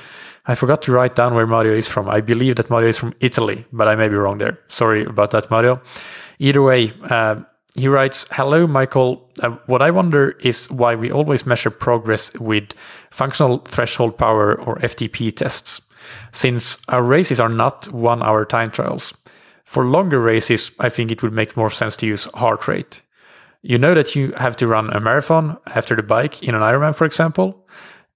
I 0.45 0.53
forgot 0.53 0.83
to 0.83 0.91
write 0.91 1.15
down 1.15 1.33
where 1.33 1.47
Mario 1.47 1.73
is 1.73 1.87
from. 1.87 2.07
I 2.07 2.21
believe 2.21 2.57
that 2.57 2.69
Mario 2.69 2.89
is 2.89 2.99
from 2.99 3.15
Italy, 3.19 3.65
but 3.73 3.87
I 3.87 3.95
may 3.95 4.09
be 4.09 4.15
wrong 4.15 4.37
there. 4.37 4.59
Sorry 4.67 5.03
about 5.05 5.31
that, 5.31 5.49
Mario. 5.49 5.81
Either 6.37 6.61
way, 6.61 6.93
uh, 7.09 7.37
he 7.73 7.87
writes 7.87 8.27
Hello, 8.29 8.67
Michael. 8.67 9.27
Uh, 9.41 9.57
what 9.65 9.81
I 9.81 9.89
wonder 9.89 10.37
is 10.41 10.69
why 10.69 10.93
we 10.93 11.11
always 11.11 11.47
measure 11.47 11.71
progress 11.71 12.31
with 12.35 12.73
functional 13.09 13.57
threshold 13.65 14.19
power 14.19 14.61
or 14.61 14.75
FTP 14.75 15.35
tests, 15.35 15.81
since 16.31 16.77
our 16.89 17.01
races 17.01 17.39
are 17.39 17.49
not 17.49 17.91
one 17.91 18.21
hour 18.21 18.45
time 18.45 18.69
trials. 18.69 19.15
For 19.65 19.83
longer 19.83 20.19
races, 20.19 20.71
I 20.79 20.89
think 20.89 21.11
it 21.11 21.23
would 21.23 21.33
make 21.33 21.57
more 21.57 21.71
sense 21.71 21.95
to 21.97 22.07
use 22.07 22.25
heart 22.35 22.67
rate. 22.67 23.01
You 23.61 23.79
know 23.79 23.95
that 23.95 24.15
you 24.15 24.31
have 24.37 24.55
to 24.57 24.67
run 24.67 24.95
a 24.95 24.99
marathon 24.99 25.57
after 25.67 25.95
the 25.95 26.03
bike 26.03 26.43
in 26.43 26.53
an 26.53 26.61
Ironman, 26.61 26.95
for 26.95 27.05
example. 27.05 27.67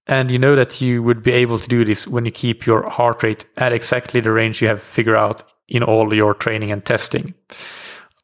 And 0.06 0.30
you 0.30 0.38
know 0.38 0.54
that 0.54 0.80
you 0.80 1.02
would 1.02 1.22
be 1.22 1.32
able 1.32 1.58
to 1.58 1.68
do 1.68 1.84
this 1.84 2.06
when 2.06 2.24
you 2.24 2.30
keep 2.30 2.66
your 2.66 2.88
heart 2.88 3.22
rate 3.22 3.46
at 3.58 3.72
exactly 3.72 4.20
the 4.20 4.32
range 4.32 4.62
you 4.62 4.68
have 4.68 4.80
figured 4.80 5.16
out 5.16 5.42
in 5.68 5.82
all 5.82 6.14
your 6.14 6.34
training 6.34 6.70
and 6.70 6.84
testing. 6.84 7.34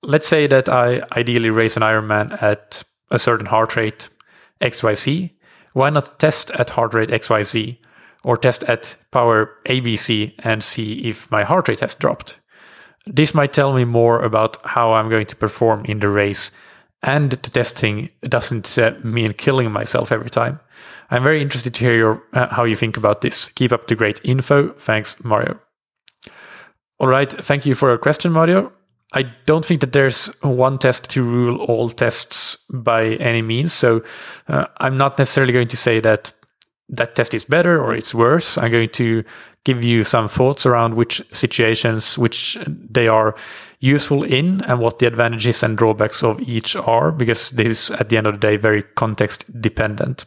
Let's 0.02 0.28
say 0.28 0.46
that 0.46 0.68
I 0.68 1.00
ideally 1.16 1.50
race 1.50 1.76
an 1.76 1.82
Ironman 1.82 2.40
at 2.40 2.84
a 3.10 3.18
certain 3.18 3.46
heart 3.46 3.76
rate 3.76 4.08
XYZ. 4.60 5.30
Why 5.72 5.90
not 5.90 6.18
test 6.18 6.50
at 6.52 6.70
heart 6.70 6.94
rate 6.94 7.10
XYZ 7.10 7.78
or 8.24 8.36
test 8.36 8.64
at 8.64 8.96
power 9.10 9.50
ABC 9.66 10.34
and 10.38 10.62
see 10.62 11.00
if 11.08 11.30
my 11.30 11.42
heart 11.42 11.68
rate 11.68 11.80
has 11.80 11.94
dropped? 11.94 12.38
This 13.06 13.34
might 13.34 13.52
tell 13.52 13.72
me 13.72 13.84
more 13.84 14.20
about 14.22 14.58
how 14.64 14.92
I'm 14.92 15.08
going 15.08 15.26
to 15.26 15.36
perform 15.36 15.84
in 15.84 16.00
the 16.00 16.08
race, 16.10 16.50
and 17.02 17.30
the 17.30 17.50
testing 17.50 18.10
doesn't 18.22 18.78
uh, 18.78 18.94
mean 19.04 19.32
killing 19.32 19.70
myself 19.70 20.10
every 20.10 20.30
time. 20.30 20.60
I'm 21.10 21.22
very 21.22 21.40
interested 21.40 21.72
to 21.74 21.84
hear 21.84 21.96
your, 21.96 22.22
uh, 22.32 22.48
how 22.48 22.64
you 22.64 22.74
think 22.74 22.96
about 22.96 23.20
this. 23.20 23.46
Keep 23.50 23.72
up 23.72 23.86
the 23.86 23.94
great 23.94 24.20
info. 24.24 24.70
Thanks, 24.70 25.16
Mario. 25.22 25.60
All 26.98 27.06
right, 27.06 27.30
thank 27.30 27.64
you 27.64 27.74
for 27.74 27.90
your 27.90 27.98
question, 27.98 28.32
Mario. 28.32 28.72
I 29.12 29.22
don't 29.46 29.64
think 29.64 29.80
that 29.82 29.92
there's 29.92 30.26
one 30.42 30.78
test 30.78 31.08
to 31.10 31.22
rule 31.22 31.58
all 31.62 31.88
tests 31.90 32.56
by 32.72 33.14
any 33.14 33.40
means. 33.40 33.72
So 33.72 34.02
uh, 34.48 34.66
I'm 34.78 34.96
not 34.96 35.16
necessarily 35.16 35.52
going 35.52 35.68
to 35.68 35.76
say 35.76 36.00
that 36.00 36.32
that 36.88 37.16
test 37.16 37.34
is 37.34 37.44
better 37.44 37.82
or 37.82 37.94
it's 37.94 38.14
worse. 38.14 38.56
I'm 38.58 38.70
going 38.70 38.90
to 38.90 39.24
give 39.64 39.82
you 39.82 40.04
some 40.04 40.28
thoughts 40.28 40.64
around 40.64 40.94
which 40.94 41.20
situations 41.32 42.16
which 42.16 42.56
they 42.66 43.08
are 43.08 43.34
useful 43.80 44.22
in 44.22 44.62
and 44.62 44.78
what 44.78 45.00
the 45.00 45.06
advantages 45.06 45.62
and 45.62 45.76
drawbacks 45.76 46.22
of 46.22 46.40
each 46.40 46.76
are, 46.76 47.10
because 47.10 47.50
this 47.50 47.66
is 47.66 47.90
at 47.92 48.08
the 48.08 48.16
end 48.16 48.26
of 48.26 48.34
the 48.34 48.38
day 48.38 48.56
very 48.56 48.82
context 48.94 49.44
dependent. 49.60 50.24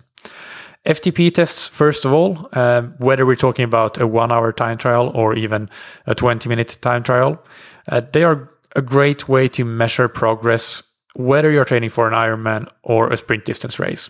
FTP 0.86 1.34
tests, 1.34 1.68
first 1.68 2.06
of 2.06 2.14
all, 2.14 2.50
uh, 2.54 2.82
whether 3.00 3.26
we're 3.26 3.36
talking 3.36 3.66
about 3.66 4.00
a 4.00 4.08
one 4.08 4.32
hour 4.32 4.52
time 4.52 4.78
trial 4.78 5.12
or 5.14 5.36
even 5.36 5.70
a 6.06 6.16
20 6.16 6.48
minute 6.50 6.78
time 6.82 7.04
trial, 7.04 7.44
uh, 7.90 8.02
they 8.12 8.24
are 8.24 8.50
a 8.76 8.82
great 8.82 9.28
way 9.28 9.48
to 9.48 9.66
measure 9.66 10.08
progress, 10.08 10.84
whether 11.16 11.52
you're 11.52 11.66
training 11.66 11.90
for 11.90 12.08
an 12.08 12.14
Ironman 12.14 12.68
or 12.84 13.10
a 13.10 13.18
sprint 13.18 13.46
distance 13.46 13.80
race. 13.80 14.10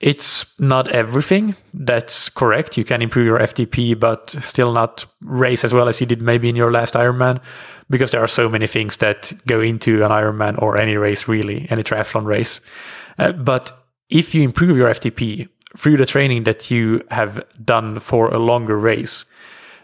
It's 0.00 0.58
not 0.60 0.88
everything. 0.92 1.56
That's 1.74 2.28
correct. 2.28 2.76
You 2.76 2.84
can 2.84 3.02
improve 3.02 3.26
your 3.26 3.40
FTP, 3.40 3.98
but 3.98 4.30
still 4.30 4.72
not 4.72 5.04
race 5.20 5.64
as 5.64 5.74
well 5.74 5.88
as 5.88 6.00
you 6.00 6.06
did 6.06 6.22
maybe 6.22 6.48
in 6.48 6.54
your 6.54 6.70
last 6.70 6.94
Ironman, 6.94 7.40
because 7.90 8.12
there 8.12 8.22
are 8.22 8.28
so 8.28 8.48
many 8.48 8.68
things 8.68 8.98
that 8.98 9.32
go 9.46 9.60
into 9.60 10.04
an 10.04 10.12
Ironman 10.12 10.60
or 10.62 10.80
any 10.80 10.96
race, 10.96 11.26
really, 11.26 11.66
any 11.68 11.82
triathlon 11.82 12.26
race. 12.26 12.60
Uh, 13.18 13.32
but 13.32 13.72
if 14.08 14.36
you 14.36 14.42
improve 14.42 14.76
your 14.76 14.88
FTP 14.88 15.48
through 15.76 15.96
the 15.96 16.06
training 16.06 16.44
that 16.44 16.70
you 16.70 17.02
have 17.10 17.44
done 17.64 17.98
for 17.98 18.28
a 18.28 18.38
longer 18.38 18.78
race, 18.78 19.24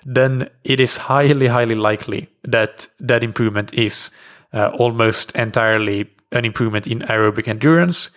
then 0.06 0.48
it 0.62 0.78
is 0.78 0.96
highly, 0.96 1.48
highly 1.48 1.74
likely 1.74 2.28
that 2.44 2.86
that 3.00 3.24
improvement 3.24 3.74
is 3.74 4.10
uh, 4.52 4.68
almost 4.78 5.32
entirely 5.32 6.08
an 6.30 6.44
improvement 6.44 6.86
in 6.86 7.00
aerobic 7.00 7.48
endurance 7.48 8.10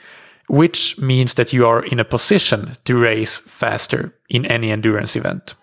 which 0.47 0.97
means 0.97 1.33
that 1.35 1.53
you 1.53 1.67
are 1.67 1.83
in 1.83 1.99
a 1.99 2.05
position 2.05 2.71
to 2.85 2.97
race 2.97 3.37
faster 3.39 4.13
in 4.29 4.45
any 4.45 4.71
endurance 4.71 5.15
event. 5.15 5.55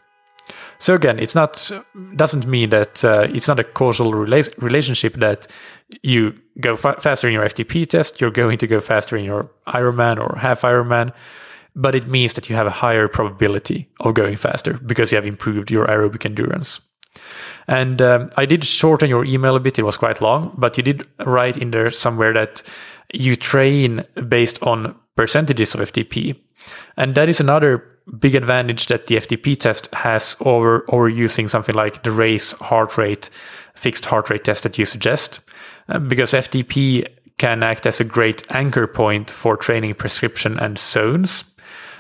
So 0.79 0.95
again, 0.95 1.19
it's 1.19 1.35
not 1.35 1.71
doesn't 2.17 2.47
mean 2.47 2.71
that 2.71 3.05
uh, 3.05 3.27
it's 3.33 3.49
not 3.49 3.59
a 3.59 3.65
causal 3.65 4.13
rela- 4.13 4.53
relationship 4.63 5.15
that 5.15 5.47
you 6.03 6.35
go 6.61 6.77
fa- 6.77 7.01
faster 7.01 7.27
in 7.29 7.35
your 7.35 7.45
FTP 7.45 7.89
test, 7.89 8.21
you're 8.21 8.31
going 8.31 8.59
to 8.59 8.67
go 8.67 8.81
faster 8.81 9.17
in 9.17 9.25
your 9.25 9.51
Ironman 9.67 10.19
or 10.19 10.37
half 10.39 10.63
Ironman, 10.63 11.13
but 11.75 11.95
it 11.95 12.07
means 12.07 12.35
that 12.35 12.51
you 12.51 12.57
have 12.57 12.67
a 12.67 12.71
higher 12.71 13.09
probability 13.09 13.89
of 14.01 14.15
going 14.15 14.37
faster 14.37 14.75
because 14.75 15.11
you 15.11 15.17
have 15.17 15.27
improved 15.27 15.71
your 15.71 15.87
aerobic 15.87 16.27
endurance. 16.27 16.81
And 17.67 18.03
um, 18.03 18.31
I 18.37 18.45
did 18.45 18.65
shorten 18.65 19.09
your 19.09 19.25
email 19.25 19.57
a 19.57 19.61
bit; 19.61 19.79
it 19.79 19.85
was 19.85 19.97
quite 19.97 20.21
long, 20.21 20.55
but 20.59 20.77
you 20.77 20.83
did 20.83 21.07
write 21.25 21.57
in 21.57 21.71
there 21.71 21.91
somewhere 21.91 22.33
that 22.35 22.63
you 23.13 23.37
train 23.37 24.05
based 24.29 24.63
on 24.63 24.95
percentages 25.17 25.75
of 25.75 25.81
FTP. 25.81 26.39
And 26.97 27.15
that 27.15 27.29
is 27.29 27.41
another 27.41 27.85
big 28.19 28.35
advantage 28.35 28.87
that 28.87 29.07
the 29.07 29.17
FTP 29.17 29.59
test 29.59 29.93
has 29.95 30.37
over, 30.41 30.85
over 30.91 31.09
using 31.09 31.49
something 31.49 31.75
like 31.75 32.03
the 32.03 32.11
race 32.11 32.53
heart 32.53 32.99
rate, 32.99 33.31
fixed 33.75 34.07
heart 34.07 34.31
rate 34.31 34.45
test 34.45 34.63
that 34.63 34.79
you 34.79 34.85
suggest. 34.85 35.41
Uh, 35.89 35.99
because 35.99 36.33
FTP 36.33 37.07
can 37.39 37.63
act 37.63 37.87
as 37.87 38.01
a 38.01 38.05
great 38.05 38.43
anchor 38.55 38.87
point 38.87 39.31
for 39.31 39.57
training 39.57 39.95
prescription 39.95 40.59
and 40.59 40.79
zones. 40.79 41.45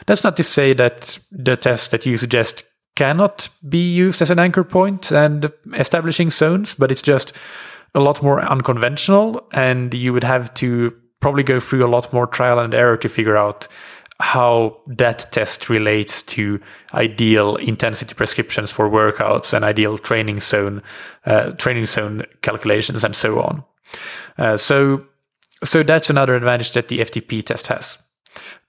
That's 0.06 0.24
not 0.24 0.36
to 0.36 0.42
say 0.42 0.74
that 0.74 1.18
the 1.30 1.56
test 1.56 1.90
that 1.90 2.06
you 2.06 2.16
suggest 2.16 2.64
cannot 2.94 3.48
be 3.68 3.92
used 3.94 4.22
as 4.22 4.30
an 4.30 4.38
anchor 4.38 4.64
point 4.64 5.10
and 5.10 5.50
establishing 5.74 6.30
zones, 6.30 6.74
but 6.74 6.92
it's 6.92 7.02
just 7.02 7.32
a 7.94 8.00
lot 8.00 8.22
more 8.22 8.40
unconventional 8.40 9.46
and 9.52 9.94
you 9.94 10.12
would 10.12 10.24
have 10.24 10.52
to 10.54 10.92
probably 11.20 11.42
go 11.42 11.60
through 11.60 11.84
a 11.84 11.88
lot 11.88 12.12
more 12.12 12.26
trial 12.26 12.58
and 12.58 12.74
error 12.74 12.96
to 12.96 13.08
figure 13.08 13.36
out 13.36 13.68
how 14.20 14.76
that 14.86 15.26
test 15.32 15.68
relates 15.68 16.22
to 16.22 16.60
ideal 16.92 17.56
intensity 17.56 18.14
prescriptions 18.14 18.70
for 18.70 18.88
workouts 18.88 19.52
and 19.52 19.64
ideal 19.64 19.98
training 19.98 20.40
zone 20.40 20.82
uh, 21.26 21.50
training 21.52 21.86
zone 21.86 22.24
calculations 22.42 23.02
and 23.04 23.16
so 23.16 23.40
on. 23.40 23.64
Uh, 24.38 24.56
so 24.56 25.04
so 25.64 25.82
that's 25.82 26.10
another 26.10 26.34
advantage 26.34 26.72
that 26.72 26.88
the 26.88 26.98
FTP 26.98 27.42
test 27.42 27.66
has. 27.68 27.98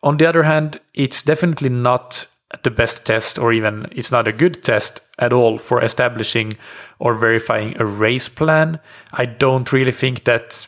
On 0.01 0.17
the 0.17 0.27
other 0.27 0.43
hand 0.43 0.79
it's 0.93 1.21
definitely 1.21 1.69
not 1.69 2.25
the 2.63 2.71
best 2.71 3.05
test, 3.05 3.39
or 3.39 3.51
even 3.53 3.87
it's 3.91 4.11
not 4.11 4.27
a 4.27 4.31
good 4.31 4.63
test 4.63 5.01
at 5.19 5.33
all 5.33 5.57
for 5.57 5.81
establishing 5.81 6.53
or 6.99 7.13
verifying 7.13 7.75
a 7.79 7.85
race 7.85 8.29
plan. 8.29 8.79
I 9.13 9.25
don't 9.25 9.71
really 9.73 9.91
think 9.91 10.25
that 10.25 10.67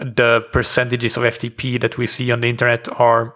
the 0.00 0.46
percentages 0.52 1.16
of 1.16 1.24
FTP 1.24 1.80
that 1.80 1.98
we 1.98 2.06
see 2.06 2.30
on 2.30 2.40
the 2.40 2.48
internet 2.48 2.88
are 3.00 3.34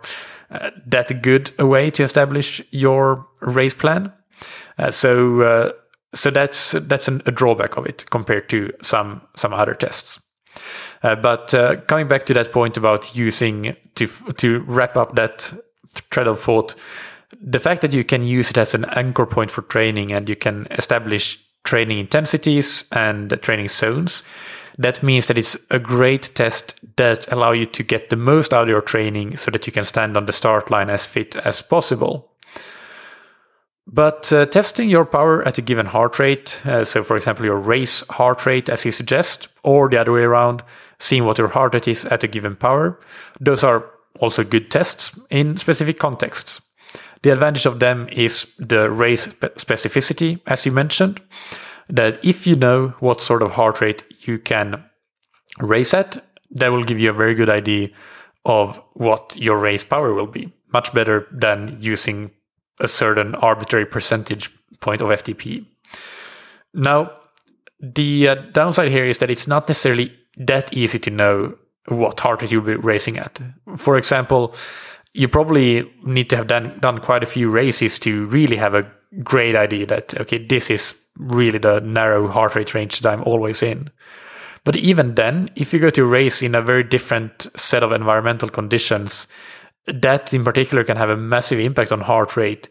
uh, 0.50 0.70
that 0.86 1.22
good 1.22 1.52
a 1.58 1.66
way 1.66 1.90
to 1.90 2.02
establish 2.02 2.62
your 2.70 3.26
race 3.40 3.74
plan. 3.74 4.12
Uh, 4.78 4.90
so, 4.90 5.42
uh, 5.42 5.72
so 6.14 6.30
that's 6.30 6.72
that's 6.72 7.08
an, 7.08 7.22
a 7.26 7.30
drawback 7.30 7.76
of 7.76 7.86
it 7.86 8.04
compared 8.10 8.48
to 8.48 8.72
some 8.82 9.20
some 9.36 9.52
other 9.52 9.74
tests. 9.74 10.20
Uh, 11.02 11.14
but 11.14 11.54
uh, 11.54 11.76
coming 11.82 12.08
back 12.08 12.26
to 12.26 12.34
that 12.34 12.52
point 12.52 12.76
about 12.76 13.14
using 13.14 13.76
to 13.94 14.06
to 14.36 14.60
wrap 14.60 14.96
up 14.96 15.14
that 15.16 15.52
thread 16.10 16.26
of 16.26 16.40
thought, 16.40 16.74
the 17.40 17.58
fact 17.58 17.82
that 17.82 17.94
you 17.94 18.04
can 18.04 18.22
use 18.22 18.50
it 18.50 18.58
as 18.58 18.74
an 18.74 18.84
anchor 18.86 19.26
point 19.26 19.50
for 19.50 19.62
training 19.62 20.12
and 20.12 20.28
you 20.28 20.36
can 20.36 20.66
establish 20.72 21.38
training 21.64 21.98
intensities 21.98 22.84
and 22.92 23.30
training 23.42 23.68
zones, 23.68 24.22
that 24.78 25.02
means 25.02 25.26
that 25.26 25.38
it's 25.38 25.56
a 25.70 25.78
great 25.78 26.30
test 26.34 26.80
that 26.96 27.30
allow 27.30 27.52
you 27.52 27.66
to 27.66 27.82
get 27.82 28.08
the 28.08 28.16
most 28.16 28.52
out 28.52 28.62
of 28.62 28.68
your 28.68 28.80
training 28.80 29.36
so 29.36 29.50
that 29.50 29.66
you 29.66 29.72
can 29.72 29.84
stand 29.84 30.16
on 30.16 30.26
the 30.26 30.32
start 30.32 30.70
line 30.70 30.88
as 30.88 31.04
fit 31.04 31.36
as 31.36 31.62
possible. 31.62 32.32
But 33.86 34.32
uh, 34.32 34.46
testing 34.46 34.88
your 34.88 35.04
power 35.04 35.46
at 35.46 35.58
a 35.58 35.62
given 35.62 35.86
heart 35.86 36.18
rate, 36.18 36.64
uh, 36.64 36.84
so 36.84 37.02
for 37.02 37.16
example, 37.16 37.44
your 37.44 37.58
race 37.58 38.06
heart 38.08 38.46
rate, 38.46 38.68
as 38.68 38.84
you 38.84 38.92
suggest, 38.92 39.48
or 39.64 39.88
the 39.88 40.00
other 40.00 40.12
way 40.12 40.22
around, 40.22 40.62
seeing 40.98 41.24
what 41.24 41.38
your 41.38 41.48
heart 41.48 41.74
rate 41.74 41.88
is 41.88 42.04
at 42.06 42.22
a 42.22 42.28
given 42.28 42.54
power, 42.54 42.98
those 43.40 43.64
are 43.64 43.84
also 44.20 44.44
good 44.44 44.70
tests 44.70 45.18
in 45.30 45.56
specific 45.56 45.98
contexts. 45.98 46.60
The 47.22 47.30
advantage 47.30 47.66
of 47.66 47.80
them 47.80 48.08
is 48.10 48.52
the 48.58 48.90
race 48.90 49.28
specificity, 49.28 50.40
as 50.46 50.64
you 50.64 50.72
mentioned, 50.72 51.20
that 51.88 52.24
if 52.24 52.46
you 52.46 52.56
know 52.56 52.94
what 53.00 53.22
sort 53.22 53.42
of 53.42 53.52
heart 53.52 53.80
rate 53.80 54.04
you 54.20 54.38
can 54.38 54.82
race 55.58 55.92
at, 55.92 56.24
that 56.52 56.68
will 56.68 56.84
give 56.84 56.98
you 56.98 57.10
a 57.10 57.14
very 57.14 57.34
good 57.34 57.50
idea 57.50 57.90
of 58.44 58.80
what 58.94 59.36
your 59.36 59.58
race 59.58 59.84
power 59.84 60.14
will 60.14 60.26
be. 60.26 60.52
Much 60.72 60.92
better 60.94 61.26
than 61.30 61.76
using 61.80 62.30
a 62.80 62.88
certain 62.88 63.34
arbitrary 63.36 63.84
percentage 63.84 64.50
point 64.80 65.02
of 65.02 65.08
FTP. 65.08 65.66
Now, 66.72 67.12
the 67.80 68.28
uh, 68.28 68.34
downside 68.52 68.90
here 68.90 69.04
is 69.04 69.18
that 69.18 69.30
it's 69.30 69.46
not 69.46 69.68
necessarily 69.68 70.14
that 70.36 70.72
easy 70.72 70.98
to 71.00 71.10
know 71.10 71.56
what 71.88 72.20
heart 72.20 72.40
rate 72.40 72.52
you'll 72.52 72.62
be 72.62 72.76
racing 72.76 73.18
at. 73.18 73.40
For 73.76 73.96
example, 73.96 74.54
you 75.12 75.28
probably 75.28 75.90
need 76.04 76.30
to 76.30 76.36
have 76.36 76.46
done, 76.46 76.78
done 76.80 76.98
quite 76.98 77.22
a 77.22 77.26
few 77.26 77.50
races 77.50 77.98
to 78.00 78.26
really 78.26 78.56
have 78.56 78.74
a 78.74 78.90
great 79.22 79.56
idea 79.56 79.86
that, 79.86 80.18
okay, 80.20 80.38
this 80.38 80.70
is 80.70 81.00
really 81.16 81.58
the 81.58 81.80
narrow 81.80 82.28
heart 82.28 82.54
rate 82.54 82.74
range 82.74 83.00
that 83.00 83.12
I'm 83.12 83.24
always 83.24 83.62
in. 83.62 83.90
But 84.64 84.76
even 84.76 85.14
then, 85.14 85.50
if 85.56 85.72
you 85.72 85.78
go 85.78 85.90
to 85.90 86.04
race 86.04 86.42
in 86.42 86.54
a 86.54 86.62
very 86.62 86.84
different 86.84 87.48
set 87.56 87.82
of 87.82 87.92
environmental 87.92 88.48
conditions, 88.48 89.26
that 89.86 90.32
in 90.32 90.44
particular 90.44 90.84
can 90.84 90.96
have 90.96 91.10
a 91.10 91.16
massive 91.16 91.58
impact 91.58 91.92
on 91.92 92.00
heart 92.00 92.36
rate. 92.36 92.68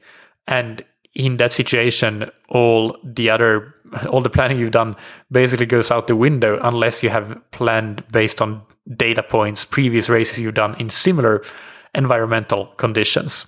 And 0.47 0.83
in 1.15 1.37
that 1.37 1.51
situation, 1.51 2.29
all 2.49 2.95
the 3.03 3.29
other, 3.29 3.73
all 4.09 4.21
the 4.21 4.29
planning 4.29 4.59
you've 4.59 4.71
done 4.71 4.95
basically 5.31 5.65
goes 5.65 5.91
out 5.91 6.07
the 6.07 6.15
window 6.15 6.59
unless 6.63 7.03
you 7.03 7.09
have 7.09 7.37
planned 7.51 8.03
based 8.11 8.41
on 8.41 8.61
data 8.95 9.23
points, 9.23 9.65
previous 9.65 10.09
races 10.09 10.39
you've 10.39 10.53
done 10.53 10.75
in 10.75 10.89
similar 10.89 11.43
environmental 11.95 12.67
conditions. 12.77 13.45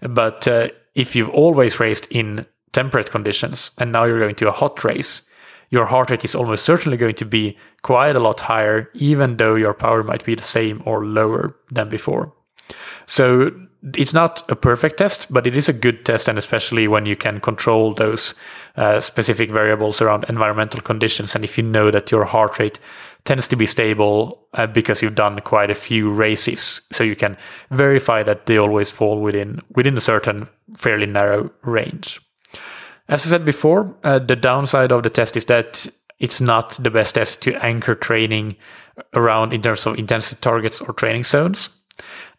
But 0.00 0.46
uh, 0.48 0.68
if 0.94 1.16
you've 1.16 1.30
always 1.30 1.80
raced 1.80 2.06
in 2.10 2.44
temperate 2.72 3.10
conditions 3.10 3.70
and 3.78 3.92
now 3.92 4.04
you're 4.04 4.20
going 4.20 4.34
to 4.36 4.48
a 4.48 4.52
hot 4.52 4.84
race, 4.84 5.22
your 5.70 5.86
heart 5.86 6.10
rate 6.10 6.24
is 6.24 6.34
almost 6.34 6.64
certainly 6.64 6.96
going 6.96 7.14
to 7.16 7.24
be 7.24 7.56
quite 7.82 8.16
a 8.16 8.20
lot 8.20 8.40
higher, 8.40 8.90
even 8.94 9.36
though 9.36 9.54
your 9.54 9.74
power 9.74 10.02
might 10.02 10.24
be 10.24 10.34
the 10.34 10.42
same 10.42 10.82
or 10.86 11.04
lower 11.04 11.56
than 11.70 11.88
before. 11.88 12.32
So 13.06 13.50
it's 13.94 14.14
not 14.14 14.42
a 14.48 14.56
perfect 14.56 14.98
test, 14.98 15.32
but 15.32 15.46
it 15.46 15.56
is 15.56 15.68
a 15.68 15.72
good 15.72 16.04
test, 16.06 16.28
and 16.28 16.38
especially 16.38 16.88
when 16.88 17.06
you 17.06 17.16
can 17.16 17.40
control 17.40 17.92
those 17.92 18.34
uh, 18.76 19.00
specific 19.00 19.50
variables 19.50 20.00
around 20.00 20.24
environmental 20.28 20.80
conditions, 20.80 21.34
and 21.34 21.44
if 21.44 21.58
you 21.58 21.64
know 21.64 21.90
that 21.90 22.10
your 22.10 22.24
heart 22.24 22.58
rate 22.58 22.78
tends 23.24 23.48
to 23.48 23.56
be 23.56 23.66
stable 23.66 24.46
uh, 24.54 24.66
because 24.66 25.02
you've 25.02 25.14
done 25.14 25.40
quite 25.40 25.70
a 25.70 25.74
few 25.74 26.10
races, 26.10 26.82
so 26.92 27.04
you 27.04 27.16
can 27.16 27.36
verify 27.70 28.22
that 28.22 28.46
they 28.46 28.58
always 28.58 28.90
fall 28.90 29.20
within 29.20 29.60
within 29.74 29.96
a 29.96 30.00
certain 30.00 30.46
fairly 30.76 31.06
narrow 31.06 31.50
range. 31.62 32.20
As 33.08 33.26
I 33.26 33.30
said 33.30 33.44
before, 33.44 33.94
uh, 34.04 34.18
the 34.18 34.36
downside 34.36 34.92
of 34.92 35.02
the 35.02 35.10
test 35.10 35.36
is 35.36 35.44
that 35.46 35.86
it's 36.18 36.40
not 36.40 36.70
the 36.70 36.90
best 36.90 37.14
test 37.14 37.42
to 37.42 37.64
anchor 37.64 37.94
training 37.94 38.56
around 39.12 39.52
in 39.52 39.62
terms 39.62 39.86
of 39.86 39.98
intensity 39.98 40.40
targets 40.40 40.80
or 40.80 40.92
training 40.94 41.24
zones. 41.24 41.70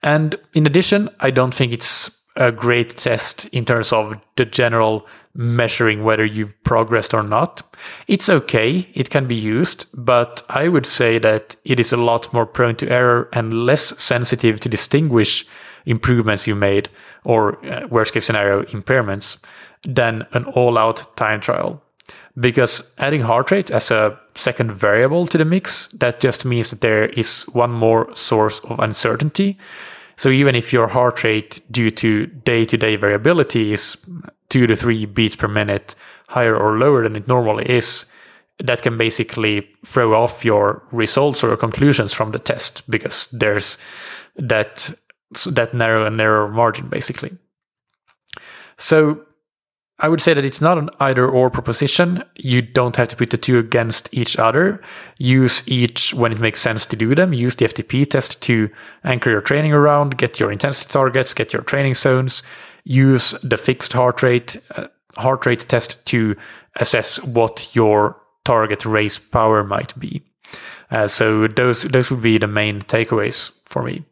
And 0.01 0.35
in 0.53 0.65
addition, 0.65 1.09
I 1.19 1.31
don't 1.31 1.53
think 1.53 1.73
it's 1.73 2.11
a 2.37 2.51
great 2.51 2.97
test 2.97 3.45
in 3.47 3.65
terms 3.65 3.93
of 3.93 4.19
the 4.35 4.45
general 4.45 5.07
measuring 5.35 6.03
whether 6.03 6.25
you've 6.25 6.61
progressed 6.63 7.13
or 7.13 7.23
not. 7.23 7.61
It's 8.07 8.29
okay, 8.29 8.87
it 8.93 9.09
can 9.09 9.27
be 9.27 9.35
used, 9.35 9.87
but 9.93 10.43
I 10.49 10.67
would 10.67 10.85
say 10.85 11.17
that 11.19 11.55
it 11.63 11.79
is 11.79 11.93
a 11.93 11.97
lot 11.97 12.33
more 12.33 12.45
prone 12.45 12.75
to 12.77 12.89
error 12.89 13.29
and 13.33 13.65
less 13.65 14.01
sensitive 14.01 14.59
to 14.61 14.69
distinguish 14.69 15.45
improvements 15.85 16.47
you 16.47 16.55
made 16.55 16.89
or 17.25 17.63
uh, 17.65 17.87
worst 17.87 18.13
case 18.13 18.25
scenario 18.25 18.63
impairments 18.63 19.37
than 19.83 20.25
an 20.33 20.45
all 20.45 20.77
out 20.77 21.15
time 21.15 21.39
trial. 21.39 21.81
Because 22.37 22.91
adding 22.97 23.21
heart 23.21 23.51
rate 23.51 23.71
as 23.71 23.91
a 23.91 24.19
second 24.35 24.71
variable 24.71 25.25
to 25.27 25.37
the 25.37 25.45
mix, 25.45 25.87
that 25.93 26.19
just 26.19 26.43
means 26.43 26.69
that 26.69 26.81
there 26.81 27.05
is 27.05 27.43
one 27.53 27.71
more 27.71 28.13
source 28.13 28.59
of 28.65 28.79
uncertainty. 28.79 29.57
So 30.17 30.29
even 30.29 30.55
if 30.55 30.71
your 30.71 30.87
heart 30.87 31.23
rate 31.23 31.61
due 31.71 31.91
to 31.91 32.25
day 32.25 32.65
to 32.65 32.77
day 32.77 32.95
variability 32.95 33.73
is 33.73 33.97
two 34.49 34.67
to 34.67 34.75
three 34.75 35.05
beats 35.05 35.35
per 35.35 35.47
minute 35.47 35.95
higher 36.27 36.55
or 36.55 36.77
lower 36.77 37.03
than 37.03 37.15
it 37.15 37.27
normally 37.27 37.69
is, 37.69 38.05
that 38.59 38.81
can 38.81 38.97
basically 38.97 39.67
throw 39.85 40.13
off 40.13 40.45
your 40.45 40.87
results 40.91 41.43
or 41.43 41.47
your 41.47 41.57
conclusions 41.57 42.13
from 42.13 42.31
the 42.31 42.39
test 42.39 42.89
because 42.89 43.27
there's 43.31 43.77
that 44.37 44.89
that 45.45 45.73
narrow 45.73 46.05
and 46.05 46.17
narrow 46.17 46.51
margin 46.51 46.87
basically. 46.87 47.37
So 48.77 49.25
I 49.99 50.09
would 50.09 50.21
say 50.21 50.33
that 50.33 50.43
it's 50.43 50.59
not 50.59 50.77
an 50.77 50.89
either 50.99 51.27
or 51.27 51.49
proposition. 51.49 52.23
You 52.35 52.61
don't 52.61 52.97
have 52.97 53.07
to 53.09 53.15
put 53.15 53.29
the 53.29 53.37
two 53.37 53.57
against 53.57 54.09
each 54.11 54.37
other. 54.37 54.81
Use 55.19 55.65
each 55.67 56.13
when 56.13 56.33
it 56.33 56.39
makes 56.39 56.59
sense 56.59 56.85
to 56.87 56.97
do 56.97 57.15
them. 57.15 57.31
Use 57.31 57.55
the 57.55 57.65
FTP 57.65 58.09
test 58.09 58.41
to 58.43 58.69
anchor 59.05 59.31
your 59.31 59.41
training 59.41 59.71
around, 59.71 60.17
get 60.17 60.39
your 60.39 60.51
intensity 60.51 60.91
targets, 60.91 61.33
get 61.33 61.53
your 61.53 61.61
training 61.61 61.93
zones. 61.93 62.43
Use 62.83 63.31
the 63.41 63.57
fixed 63.57 63.93
heart 63.93 64.21
rate 64.21 64.57
uh, 64.75 64.87
heart 65.17 65.45
rate 65.45 65.65
test 65.69 66.05
to 66.07 66.35
assess 66.75 67.23
what 67.23 67.73
your 67.73 68.21
target 68.43 68.85
race 68.85 69.17
power 69.17 69.63
might 69.63 69.97
be. 69.97 70.21
Uh, 70.91 71.07
so 71.07 71.47
those 71.47 71.83
those 71.83 72.11
would 72.11 72.21
be 72.21 72.37
the 72.37 72.47
main 72.47 72.81
takeaways 72.81 73.53
for 73.63 73.81
me. 73.81 74.03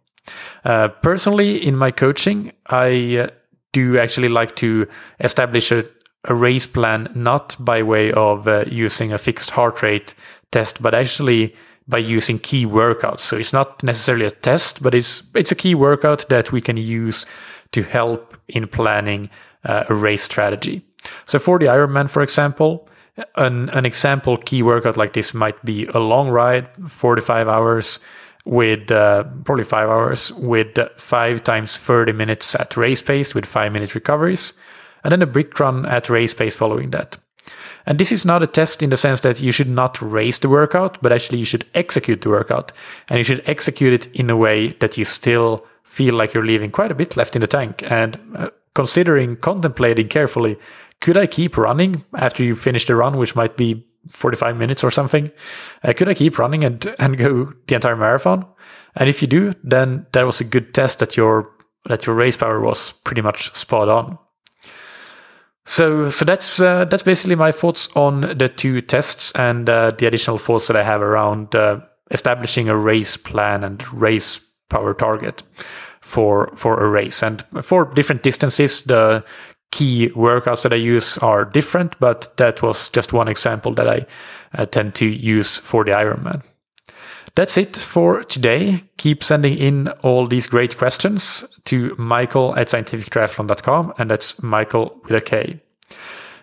Uh, 0.64 0.88
personally, 0.88 1.58
in 1.58 1.76
my 1.76 1.92
coaching, 1.92 2.54
I 2.70 3.30
do 3.74 4.00
actually 4.00 4.30
like 4.30 4.56
to 4.56 4.88
establish 5.20 5.72
a, 5.72 5.84
a 6.24 6.34
race 6.34 6.66
plan 6.66 7.12
not 7.14 7.58
by 7.60 7.84
way 7.84 8.14
of 8.14 8.48
uh, 8.48 8.64
using 8.68 9.12
a 9.12 9.18
fixed 9.18 9.52
heart 9.52 9.84
rate 9.84 10.16
test, 10.52 10.82
but 10.82 10.94
actually 10.94 11.54
by 11.86 11.98
using 11.98 12.40
key 12.40 12.66
workouts. 12.66 13.20
So 13.20 13.36
it's 13.36 13.52
not 13.52 13.84
necessarily 13.84 14.26
a 14.26 14.32
test, 14.32 14.82
but 14.82 14.94
it's 14.94 15.24
it's 15.36 15.52
a 15.52 15.56
key 15.56 15.76
workout 15.76 16.30
that 16.30 16.52
we 16.52 16.62
can 16.62 16.78
use 16.78 17.26
to 17.72 17.84
help 17.84 18.38
in 18.48 18.68
planning 18.68 19.30
uh, 19.66 19.84
a 19.90 19.94
race 19.94 20.24
strategy. 20.24 20.82
So 21.26 21.40
for 21.40 21.60
the 21.60 21.66
Ironman, 21.66 22.10
for 22.10 22.22
example, 22.22 22.88
an, 23.36 23.70
an 23.70 23.86
example 23.86 24.38
key 24.38 24.64
workout 24.64 24.96
like 24.96 25.14
this 25.14 25.34
might 25.34 25.64
be 25.66 25.86
a 25.94 26.00
long 26.00 26.30
ride, 26.30 26.68
45 26.88 27.48
hours, 27.48 28.00
with 28.46 28.92
uh, 28.92 29.24
probably 29.46 29.64
five 29.64 29.90
hours 29.90 30.32
with 30.34 30.78
five 30.98 31.44
times 31.44 31.78
30 31.78 32.12
minutes 32.12 32.56
at 32.56 32.76
race 32.76 33.02
pace 33.02 33.34
with 33.34 33.46
five 33.46 33.72
minute 33.72 33.96
recoveries, 33.96 34.54
and 35.04 35.12
then 35.12 35.22
a 35.22 35.28
brick 35.28 35.60
run 35.60 35.86
at 35.86 36.10
race 36.10 36.34
pace 36.34 36.56
following 36.56 36.92
that. 36.92 37.18
And 37.86 38.00
this 38.00 38.12
is 38.12 38.26
not 38.26 38.44
a 38.44 38.48
test 38.48 38.82
in 38.82 38.90
the 38.90 38.98
sense 38.98 39.22
that 39.22 39.42
you 39.42 39.52
should 39.52 39.70
not 39.70 40.02
race 40.02 40.40
the 40.40 40.50
workout, 40.50 41.02
but 41.02 41.12
actually 41.12 41.40
you 41.40 41.46
should 41.46 41.66
execute 41.74 42.22
the 42.22 42.30
workout. 42.30 42.72
And 43.10 43.18
you 43.18 43.24
should 43.24 43.44
execute 43.46 43.94
it 43.94 44.06
in 44.16 44.30
a 44.30 44.38
way 44.38 44.70
that 44.80 44.98
you 44.98 45.04
still 45.04 45.66
feel 45.84 46.16
like 46.16 46.34
you're 46.34 46.46
leaving 46.46 46.72
quite 46.72 46.92
a 46.92 46.96
bit 46.96 47.18
left 47.18 47.36
in 47.36 47.42
the 47.42 47.48
tank. 47.48 47.84
And 47.92 48.18
uh, 48.36 48.50
considering, 48.74 49.36
contemplating 49.36 50.08
carefully, 50.08 50.58
could 51.02 51.18
I 51.18 51.28
keep 51.28 51.58
running 51.58 52.06
after 52.16 52.44
you 52.44 52.56
finish 52.56 52.86
the 52.86 52.96
run, 52.96 53.18
which 53.18 53.36
might 53.36 53.58
be 53.58 53.86
45 54.10 54.58
minutes 54.58 54.84
or 54.84 54.92
something. 54.92 55.32
Uh, 55.84 55.94
could 55.94 56.10
I 56.10 56.14
keep 56.14 56.38
running 56.38 56.64
and, 56.64 56.96
and 57.00 57.18
go 57.18 57.54
the 57.68 57.76
entire 57.76 57.96
marathon? 57.96 58.46
And 58.96 59.10
if 59.10 59.22
you 59.22 59.28
do, 59.28 59.54
then 59.64 60.06
that 60.12 60.24
was 60.24 60.40
a 60.42 60.46
good 60.46 60.74
test 60.74 61.00
that 61.00 61.18
your 61.18 61.50
that 61.86 62.06
your 62.06 62.16
race 62.16 62.38
power 62.38 62.62
was 62.62 62.94
pretty 63.04 63.22
much 63.22 63.54
spot 63.54 63.90
on. 63.90 64.18
So, 65.66 66.10
so 66.10 66.26
that's 66.26 66.60
uh, 66.60 66.86
that's 66.86 67.04
basically 67.04 67.36
my 67.36 67.52
thoughts 67.52 67.90
on 67.96 68.22
the 68.22 68.50
two 68.50 68.82
tests 68.82 69.32
and 69.36 69.70
uh, 69.70 69.92
the 69.92 70.06
additional 70.06 70.38
thoughts 70.38 70.68
that 70.68 70.76
I 70.76 70.84
have 70.84 71.02
around 71.02 71.56
uh, 71.56 71.80
establishing 72.12 72.70
a 72.70 72.78
race 72.78 73.18
plan 73.18 73.64
and 73.64 73.82
race 73.94 74.42
power 74.70 74.94
target 74.94 75.44
for 76.02 76.52
for 76.56 76.84
a 76.84 76.90
race. 76.90 77.24
And 77.24 77.44
for 77.62 77.86
different 77.86 78.24
distances, 78.24 78.84
the 78.84 79.24
key 79.74 80.10
workouts 80.10 80.62
that 80.62 80.72
I 80.72 80.78
use 80.78 81.18
are 81.18 81.46
different, 81.46 82.00
but 82.00 82.38
that 82.38 82.62
was 82.62 82.90
just 82.90 83.12
one 83.12 83.28
example 83.28 83.74
that 83.74 83.90
I 83.90 84.06
uh, 84.54 84.68
tend 84.68 84.94
to 84.96 85.06
use 85.08 85.58
for 85.58 85.84
the 85.84 85.92
Ironman. 85.92 86.44
That's 87.36 87.58
it 87.58 87.76
for 87.76 88.24
today. 88.24 88.84
Keep 88.98 89.24
sending 89.24 89.58
in 89.58 89.88
all 90.04 90.28
these 90.28 90.46
great 90.46 90.78
questions 90.78 91.44
to 91.66 91.96
michael 91.98 92.56
at 92.56 92.68
scientifictriathlon.com, 92.68 93.94
and 93.98 94.12
that's 94.12 94.42
Michael 94.44 95.02
with 95.04 95.14
a 95.14 95.22
K. 95.22 95.60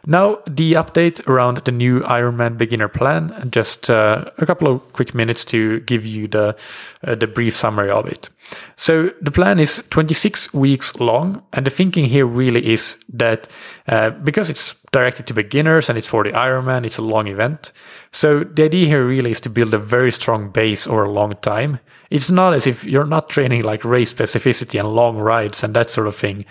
Now, 0.06 0.38
the 0.46 0.74
update 0.74 1.26
around 1.28 1.58
the 1.58 1.72
new 1.72 2.00
Ironman 2.00 2.56
beginner 2.56 2.88
plan, 2.88 3.48
just 3.50 3.90
uh, 3.90 4.24
a 4.38 4.46
couple 4.46 4.68
of 4.68 4.92
quick 4.92 5.14
minutes 5.14 5.44
to 5.46 5.80
give 5.80 6.06
you 6.06 6.26
the, 6.26 6.56
uh, 7.04 7.14
the 7.14 7.26
brief 7.26 7.54
summary 7.54 7.90
of 7.90 8.06
it. 8.06 8.30
So 8.76 9.10
the 9.20 9.30
plan 9.30 9.58
is 9.58 9.84
26 9.90 10.54
weeks 10.54 10.98
long, 10.98 11.42
and 11.52 11.66
the 11.66 11.70
thinking 11.70 12.06
here 12.06 12.26
really 12.26 12.72
is 12.72 12.96
that 13.12 13.48
uh, 13.86 14.10
because 14.10 14.50
it's 14.50 14.74
directed 14.92 15.26
to 15.28 15.34
beginners 15.34 15.88
and 15.88 15.96
it's 15.96 16.06
for 16.06 16.24
the 16.24 16.32
Ironman, 16.32 16.84
it's 16.84 16.98
a 16.98 17.02
long 17.02 17.28
event. 17.28 17.72
So 18.10 18.40
the 18.42 18.64
idea 18.64 18.86
here 18.86 19.06
really 19.06 19.30
is 19.30 19.40
to 19.42 19.50
build 19.50 19.72
a 19.74 19.78
very 19.78 20.10
strong 20.10 20.50
base 20.50 20.86
over 20.86 21.04
a 21.04 21.10
long 21.10 21.36
time. 21.36 21.78
It's 22.10 22.30
not 22.30 22.54
as 22.54 22.66
if 22.66 22.84
you're 22.84 23.04
not 23.04 23.28
training 23.28 23.62
like 23.62 23.84
race 23.84 24.12
specificity 24.12 24.80
and 24.80 24.88
long 24.88 25.18
rides 25.18 25.62
and 25.62 25.74
that 25.74 25.90
sort 25.90 26.08
of 26.08 26.16
thing 26.16 26.44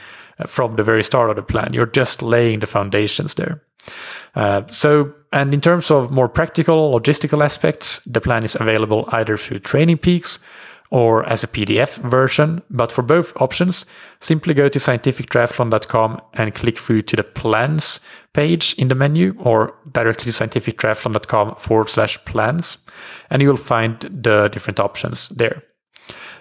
from 0.48 0.76
the 0.76 0.84
very 0.84 1.04
start 1.04 1.30
of 1.30 1.36
the 1.36 1.42
plan. 1.42 1.74
You're 1.74 1.86
just 1.86 2.22
laying 2.22 2.60
the 2.60 2.68
foundations 2.68 3.34
there. 3.36 3.62
Uh, 4.36 4.62
so, 4.68 5.14
and 5.32 5.54
in 5.54 5.62
terms 5.62 5.92
of 5.92 6.12
more 6.12 6.30
practical 6.30 6.92
logistical 7.00 7.44
aspects, 7.44 8.00
the 8.06 8.22
plan 8.22 8.44
is 8.44 8.56
available 8.56 9.08
either 9.12 9.38
through 9.38 9.60
Training 9.60 9.98
Peaks 9.98 10.40
or 10.92 11.28
as 11.30 11.44
a 11.44 11.48
PDF 11.48 11.98
version. 11.98 12.62
But 12.70 12.92
for 12.92 13.02
both 13.02 13.36
options, 13.42 13.86
simply 14.22 14.54
go 14.54 14.70
to 14.70 14.80
scientifictriathlon.com 14.80 16.22
and 16.34 16.56
click 16.56 16.78
through 16.78 17.04
to 17.04 17.16
the 17.16 17.24
plans 17.24 18.00
page 18.34 18.76
in 18.78 18.88
the 18.88 18.96
menu 18.96 19.36
or 19.40 19.76
directly 19.92 20.32
to 20.32 20.44
scientifictriathlon.com 20.44 21.56
forward 21.56 21.90
slash 21.90 22.24
plans. 22.26 22.78
And 23.30 23.42
you'll 23.42 23.58
find 23.58 24.00
the 24.02 24.50
different 24.50 24.80
options 24.80 25.30
there. 25.30 25.64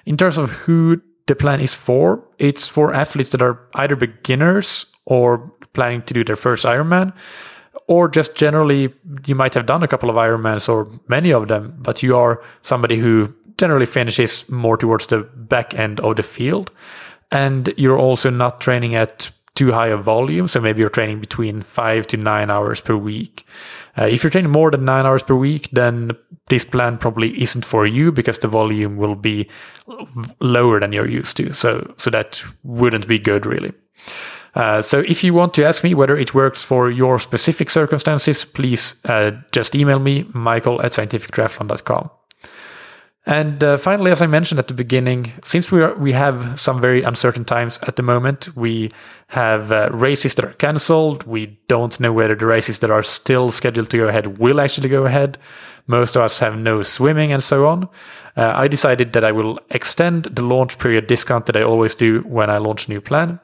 In 0.06 0.16
terms 0.16 0.38
of 0.38 0.50
who 0.50 1.02
the 1.28 1.36
plan 1.36 1.60
is 1.60 1.72
for, 1.72 2.22
it's 2.38 2.66
for 2.66 2.92
athletes 2.92 3.30
that 3.30 3.42
are 3.42 3.60
either 3.74 3.96
beginners 3.96 4.86
or 5.06 5.52
planning 5.72 6.02
to 6.02 6.14
do 6.14 6.24
their 6.24 6.36
first 6.36 6.64
Ironman 6.64 7.12
or 7.88 8.08
just 8.08 8.36
generally 8.36 8.92
you 9.26 9.34
might 9.34 9.54
have 9.54 9.66
done 9.66 9.82
a 9.82 9.88
couple 9.88 10.10
of 10.10 10.16
Ironmans 10.16 10.68
or 10.68 10.88
many 11.08 11.32
of 11.32 11.48
them, 11.48 11.74
but 11.78 12.02
you 12.02 12.16
are 12.16 12.42
somebody 12.62 12.98
who 12.98 13.34
generally 13.56 13.86
finishes 13.86 14.48
more 14.48 14.76
towards 14.76 15.06
the 15.06 15.20
back 15.20 15.74
end 15.74 15.98
of 16.00 16.16
the 16.16 16.22
field. 16.22 16.70
And 17.32 17.72
you're 17.76 17.98
also 17.98 18.30
not 18.30 18.60
training 18.60 18.94
at 18.94 19.30
too 19.58 19.72
high 19.72 19.88
a 19.88 19.96
volume. 19.96 20.46
So 20.46 20.60
maybe 20.60 20.80
you're 20.80 20.88
training 20.88 21.20
between 21.20 21.62
five 21.62 22.06
to 22.08 22.16
nine 22.16 22.48
hours 22.48 22.80
per 22.80 22.96
week. 22.96 23.44
Uh, 23.98 24.04
if 24.04 24.22
you're 24.22 24.30
training 24.30 24.52
more 24.52 24.70
than 24.70 24.84
nine 24.84 25.04
hours 25.04 25.24
per 25.24 25.34
week, 25.34 25.68
then 25.72 26.12
this 26.48 26.64
plan 26.64 26.96
probably 26.98 27.30
isn't 27.42 27.64
for 27.64 27.84
you 27.86 28.12
because 28.12 28.38
the 28.38 28.48
volume 28.48 28.96
will 28.96 29.16
be 29.16 29.48
lower 30.40 30.78
than 30.78 30.92
you're 30.92 31.08
used 31.08 31.36
to. 31.38 31.52
So, 31.52 31.92
so 31.96 32.10
that 32.10 32.42
wouldn't 32.62 33.08
be 33.08 33.18
good 33.18 33.46
really. 33.46 33.72
Uh, 34.54 34.80
so 34.80 35.00
if 35.00 35.24
you 35.24 35.34
want 35.34 35.54
to 35.54 35.64
ask 35.64 35.84
me 35.84 35.94
whether 35.94 36.16
it 36.16 36.34
works 36.34 36.62
for 36.62 36.90
your 36.90 37.18
specific 37.18 37.68
circumstances, 37.68 38.44
please 38.44 38.94
uh, 39.04 39.32
just 39.52 39.74
email 39.74 39.98
me, 39.98 40.24
michael 40.32 40.80
at 40.82 40.92
scientifictriathlon.com. 40.92 42.10
And 43.28 43.62
uh, 43.62 43.76
finally, 43.76 44.10
as 44.10 44.22
I 44.22 44.26
mentioned 44.26 44.58
at 44.58 44.68
the 44.68 44.74
beginning, 44.74 45.34
since 45.44 45.70
we 45.70 45.82
are, 45.82 45.94
we 45.96 46.12
have 46.12 46.58
some 46.58 46.80
very 46.80 47.02
uncertain 47.02 47.44
times 47.44 47.78
at 47.82 47.96
the 47.96 48.02
moment, 48.02 48.56
we 48.56 48.88
have 49.26 49.70
uh, 49.70 49.90
races 49.92 50.34
that 50.36 50.46
are 50.46 50.54
cancelled. 50.54 51.24
We 51.24 51.58
don't 51.68 52.00
know 52.00 52.10
whether 52.10 52.34
the 52.34 52.46
races 52.46 52.78
that 52.78 52.90
are 52.90 53.02
still 53.02 53.50
scheduled 53.50 53.90
to 53.90 53.98
go 53.98 54.08
ahead 54.08 54.38
will 54.38 54.62
actually 54.62 54.88
go 54.88 55.04
ahead. 55.04 55.36
Most 55.86 56.16
of 56.16 56.22
us 56.22 56.38
have 56.38 56.56
no 56.56 56.82
swimming 56.82 57.30
and 57.30 57.44
so 57.44 57.66
on. 57.66 57.90
Uh, 58.34 58.54
I 58.56 58.66
decided 58.66 59.12
that 59.12 59.24
I 59.24 59.32
will 59.32 59.58
extend 59.72 60.24
the 60.24 60.42
launch 60.42 60.78
period 60.78 61.06
discount 61.06 61.44
that 61.46 61.56
I 61.56 61.62
always 61.62 61.94
do 61.94 62.20
when 62.20 62.48
I 62.48 62.56
launch 62.56 62.88
a 62.88 62.90
new 62.90 63.02
plan. 63.02 63.40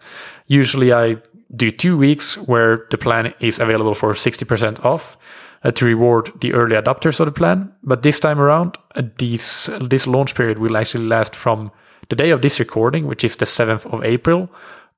Usually, 0.47 0.95
I 0.95 1.19
do 1.55 1.71
two 1.71 1.99
weeks 1.99 2.39
where 2.39 2.87
the 2.91 2.97
plan 2.97 3.35
is 3.39 3.61
available 3.61 3.95
for 3.95 4.15
60% 4.15 4.83
off 4.83 5.19
uh, 5.65 5.71
to 5.73 5.85
reward 5.85 6.31
the 6.41 6.53
early 6.53 6.77
adopters 6.77 7.21
of 7.21 7.27
the 7.27 7.33
plan. 7.33 7.73
But 7.83 8.03
this 8.03 8.21
time 8.21 8.39
around, 8.39 8.77
uh, 8.95 9.03
this 9.19 9.71
this 9.81 10.07
launch 10.07 10.35
period 10.35 10.59
will 10.59 10.77
actually 10.77 11.07
last 11.07 11.35
from 11.35 11.73
the 12.09 12.17
day 12.17 12.31
of 12.31 12.43
this 12.43 12.61
recording, 12.61 13.07
which 13.07 13.25
is 13.25 13.37
the 13.37 13.47
7th 13.47 13.87
of 13.93 14.05
April, 14.05 14.51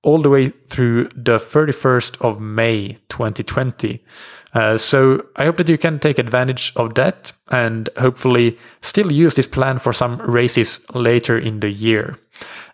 all 0.02 0.20
the 0.22 0.30
way 0.30 0.50
through 0.68 1.08
the 1.14 1.38
31st 1.38 2.20
of 2.20 2.40
May 2.40 2.96
2020. 3.08 4.02
Uh, 4.54 4.76
so 4.76 5.22
I 5.36 5.44
hope 5.44 5.58
that 5.58 5.68
you 5.68 5.78
can 5.78 5.98
take 5.98 6.18
advantage 6.18 6.72
of 6.76 6.94
that 6.94 7.32
and 7.50 7.88
hopefully 7.98 8.58
still 8.80 9.12
use 9.12 9.34
this 9.34 9.46
plan 9.46 9.78
for 9.78 9.92
some 9.92 10.18
races 10.22 10.80
later 10.94 11.38
in 11.38 11.60
the 11.60 11.68
year. 11.70 12.18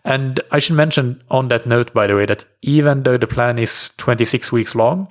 And 0.05 0.39
I 0.51 0.59
should 0.59 0.75
mention 0.75 1.21
on 1.31 1.47
that 1.47 1.65
note, 1.65 1.93
by 1.93 2.07
the 2.07 2.15
way, 2.15 2.25
that 2.25 2.45
even 2.61 3.03
though 3.03 3.17
the 3.17 3.27
plan 3.27 3.57
is 3.57 3.91
26 3.97 4.51
weeks 4.51 4.75
long, 4.75 5.07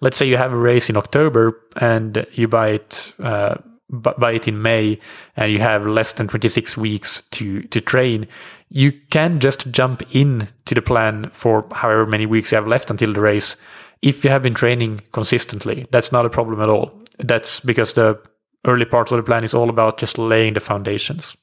let's 0.00 0.18
say 0.18 0.26
you 0.26 0.36
have 0.36 0.52
a 0.52 0.56
race 0.56 0.90
in 0.90 0.96
October 0.96 1.58
and 1.80 2.26
you 2.32 2.46
buy 2.46 2.68
it, 2.68 3.12
uh, 3.20 3.54
buy 3.90 4.32
it 4.32 4.46
in 4.46 4.60
May 4.60 4.98
and 5.36 5.50
you 5.50 5.60
have 5.60 5.86
less 5.86 6.12
than 6.12 6.28
26 6.28 6.76
weeks 6.76 7.22
to, 7.30 7.62
to 7.62 7.80
train, 7.80 8.26
you 8.68 8.92
can 9.10 9.38
just 9.38 9.70
jump 9.70 10.02
in 10.14 10.48
to 10.66 10.74
the 10.74 10.82
plan 10.82 11.30
for 11.30 11.66
however 11.72 12.04
many 12.04 12.26
weeks 12.26 12.52
you 12.52 12.56
have 12.56 12.66
left 12.66 12.90
until 12.90 13.12
the 13.12 13.20
race. 13.20 13.56
If 14.02 14.24
you 14.24 14.30
have 14.30 14.42
been 14.42 14.54
training 14.54 15.00
consistently, 15.12 15.86
that's 15.90 16.12
not 16.12 16.26
a 16.26 16.30
problem 16.30 16.60
at 16.60 16.68
all. 16.68 16.92
That's 17.18 17.60
because 17.60 17.94
the 17.94 18.20
early 18.66 18.84
part 18.84 19.10
of 19.10 19.16
the 19.16 19.22
plan 19.22 19.44
is 19.44 19.54
all 19.54 19.70
about 19.70 19.98
just 19.98 20.18
laying 20.18 20.54
the 20.54 20.60
foundations. 20.60 21.36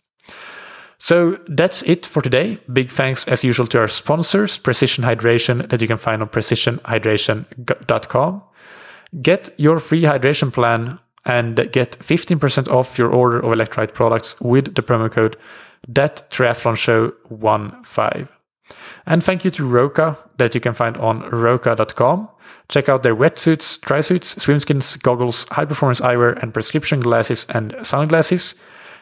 So 1.04 1.40
that's 1.48 1.82
it 1.82 2.06
for 2.06 2.22
today. 2.22 2.60
Big 2.72 2.92
thanks 2.92 3.28
as 3.28 3.44
usual 3.44 3.66
to 3.68 3.80
our 3.80 3.88
sponsors, 3.88 4.60
Precision 4.60 5.04
Hydration, 5.04 5.68
that 5.70 5.82
you 5.82 5.88
can 5.88 5.98
find 5.98 6.22
on 6.22 6.30
precisionhydration.com. 6.30 8.44
Get 9.20 9.50
your 9.58 9.80
free 9.80 10.04
hydration 10.04 10.54
plan 10.54 11.00
and 11.26 11.56
get 11.72 11.98
15% 11.98 12.68
off 12.68 13.00
your 13.00 13.10
order 13.10 13.40
of 13.40 13.52
electrolyte 13.52 13.96
products 13.96 14.40
with 14.42 14.76
the 14.76 14.84
promo 14.84 15.12
code 15.12 15.38
that 15.88 16.30
triathlon 16.30 16.78
show 16.78 17.12
15 17.84 18.28
and 19.08 19.24
thank 19.24 19.44
you 19.44 19.50
to 19.50 19.68
roka 19.68 20.18
that 20.38 20.54
you 20.54 20.62
can 20.62 20.74
find 20.74 20.98
on 20.98 21.22
roka.com 21.30 22.30
check 22.70 22.90
out 22.90 23.04
their 23.04 23.16
wetsuits 23.16 23.80
trisuits 23.80 24.38
swimskins 24.38 25.02
goggles 25.02 25.46
high 25.52 25.66
performance 25.66 26.02
eyewear 26.02 26.42
and 26.42 26.54
prescription 26.54 27.00
glasses 27.00 27.46
and 27.50 27.76
sunglasses 27.82 28.56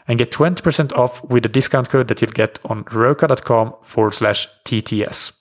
and 0.09 0.17
get 0.17 0.31
20% 0.31 0.91
off 0.93 1.23
with 1.23 1.43
the 1.43 1.49
discount 1.49 1.87
code 1.89 2.07
that 2.09 2.21
you'll 2.21 2.31
get 2.31 2.59
on 2.65 2.83
roka.com 2.91 3.75
forward 3.83 4.15
slash 4.15 4.47
TTS. 4.65 5.31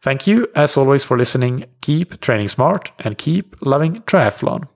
Thank 0.00 0.26
you, 0.26 0.48
as 0.56 0.78
always, 0.78 1.04
for 1.04 1.18
listening. 1.18 1.66
Keep 1.82 2.20
training 2.20 2.48
smart 2.48 2.90
and 3.00 3.18
keep 3.18 3.54
loving 3.60 3.96
triathlon. 4.00 4.66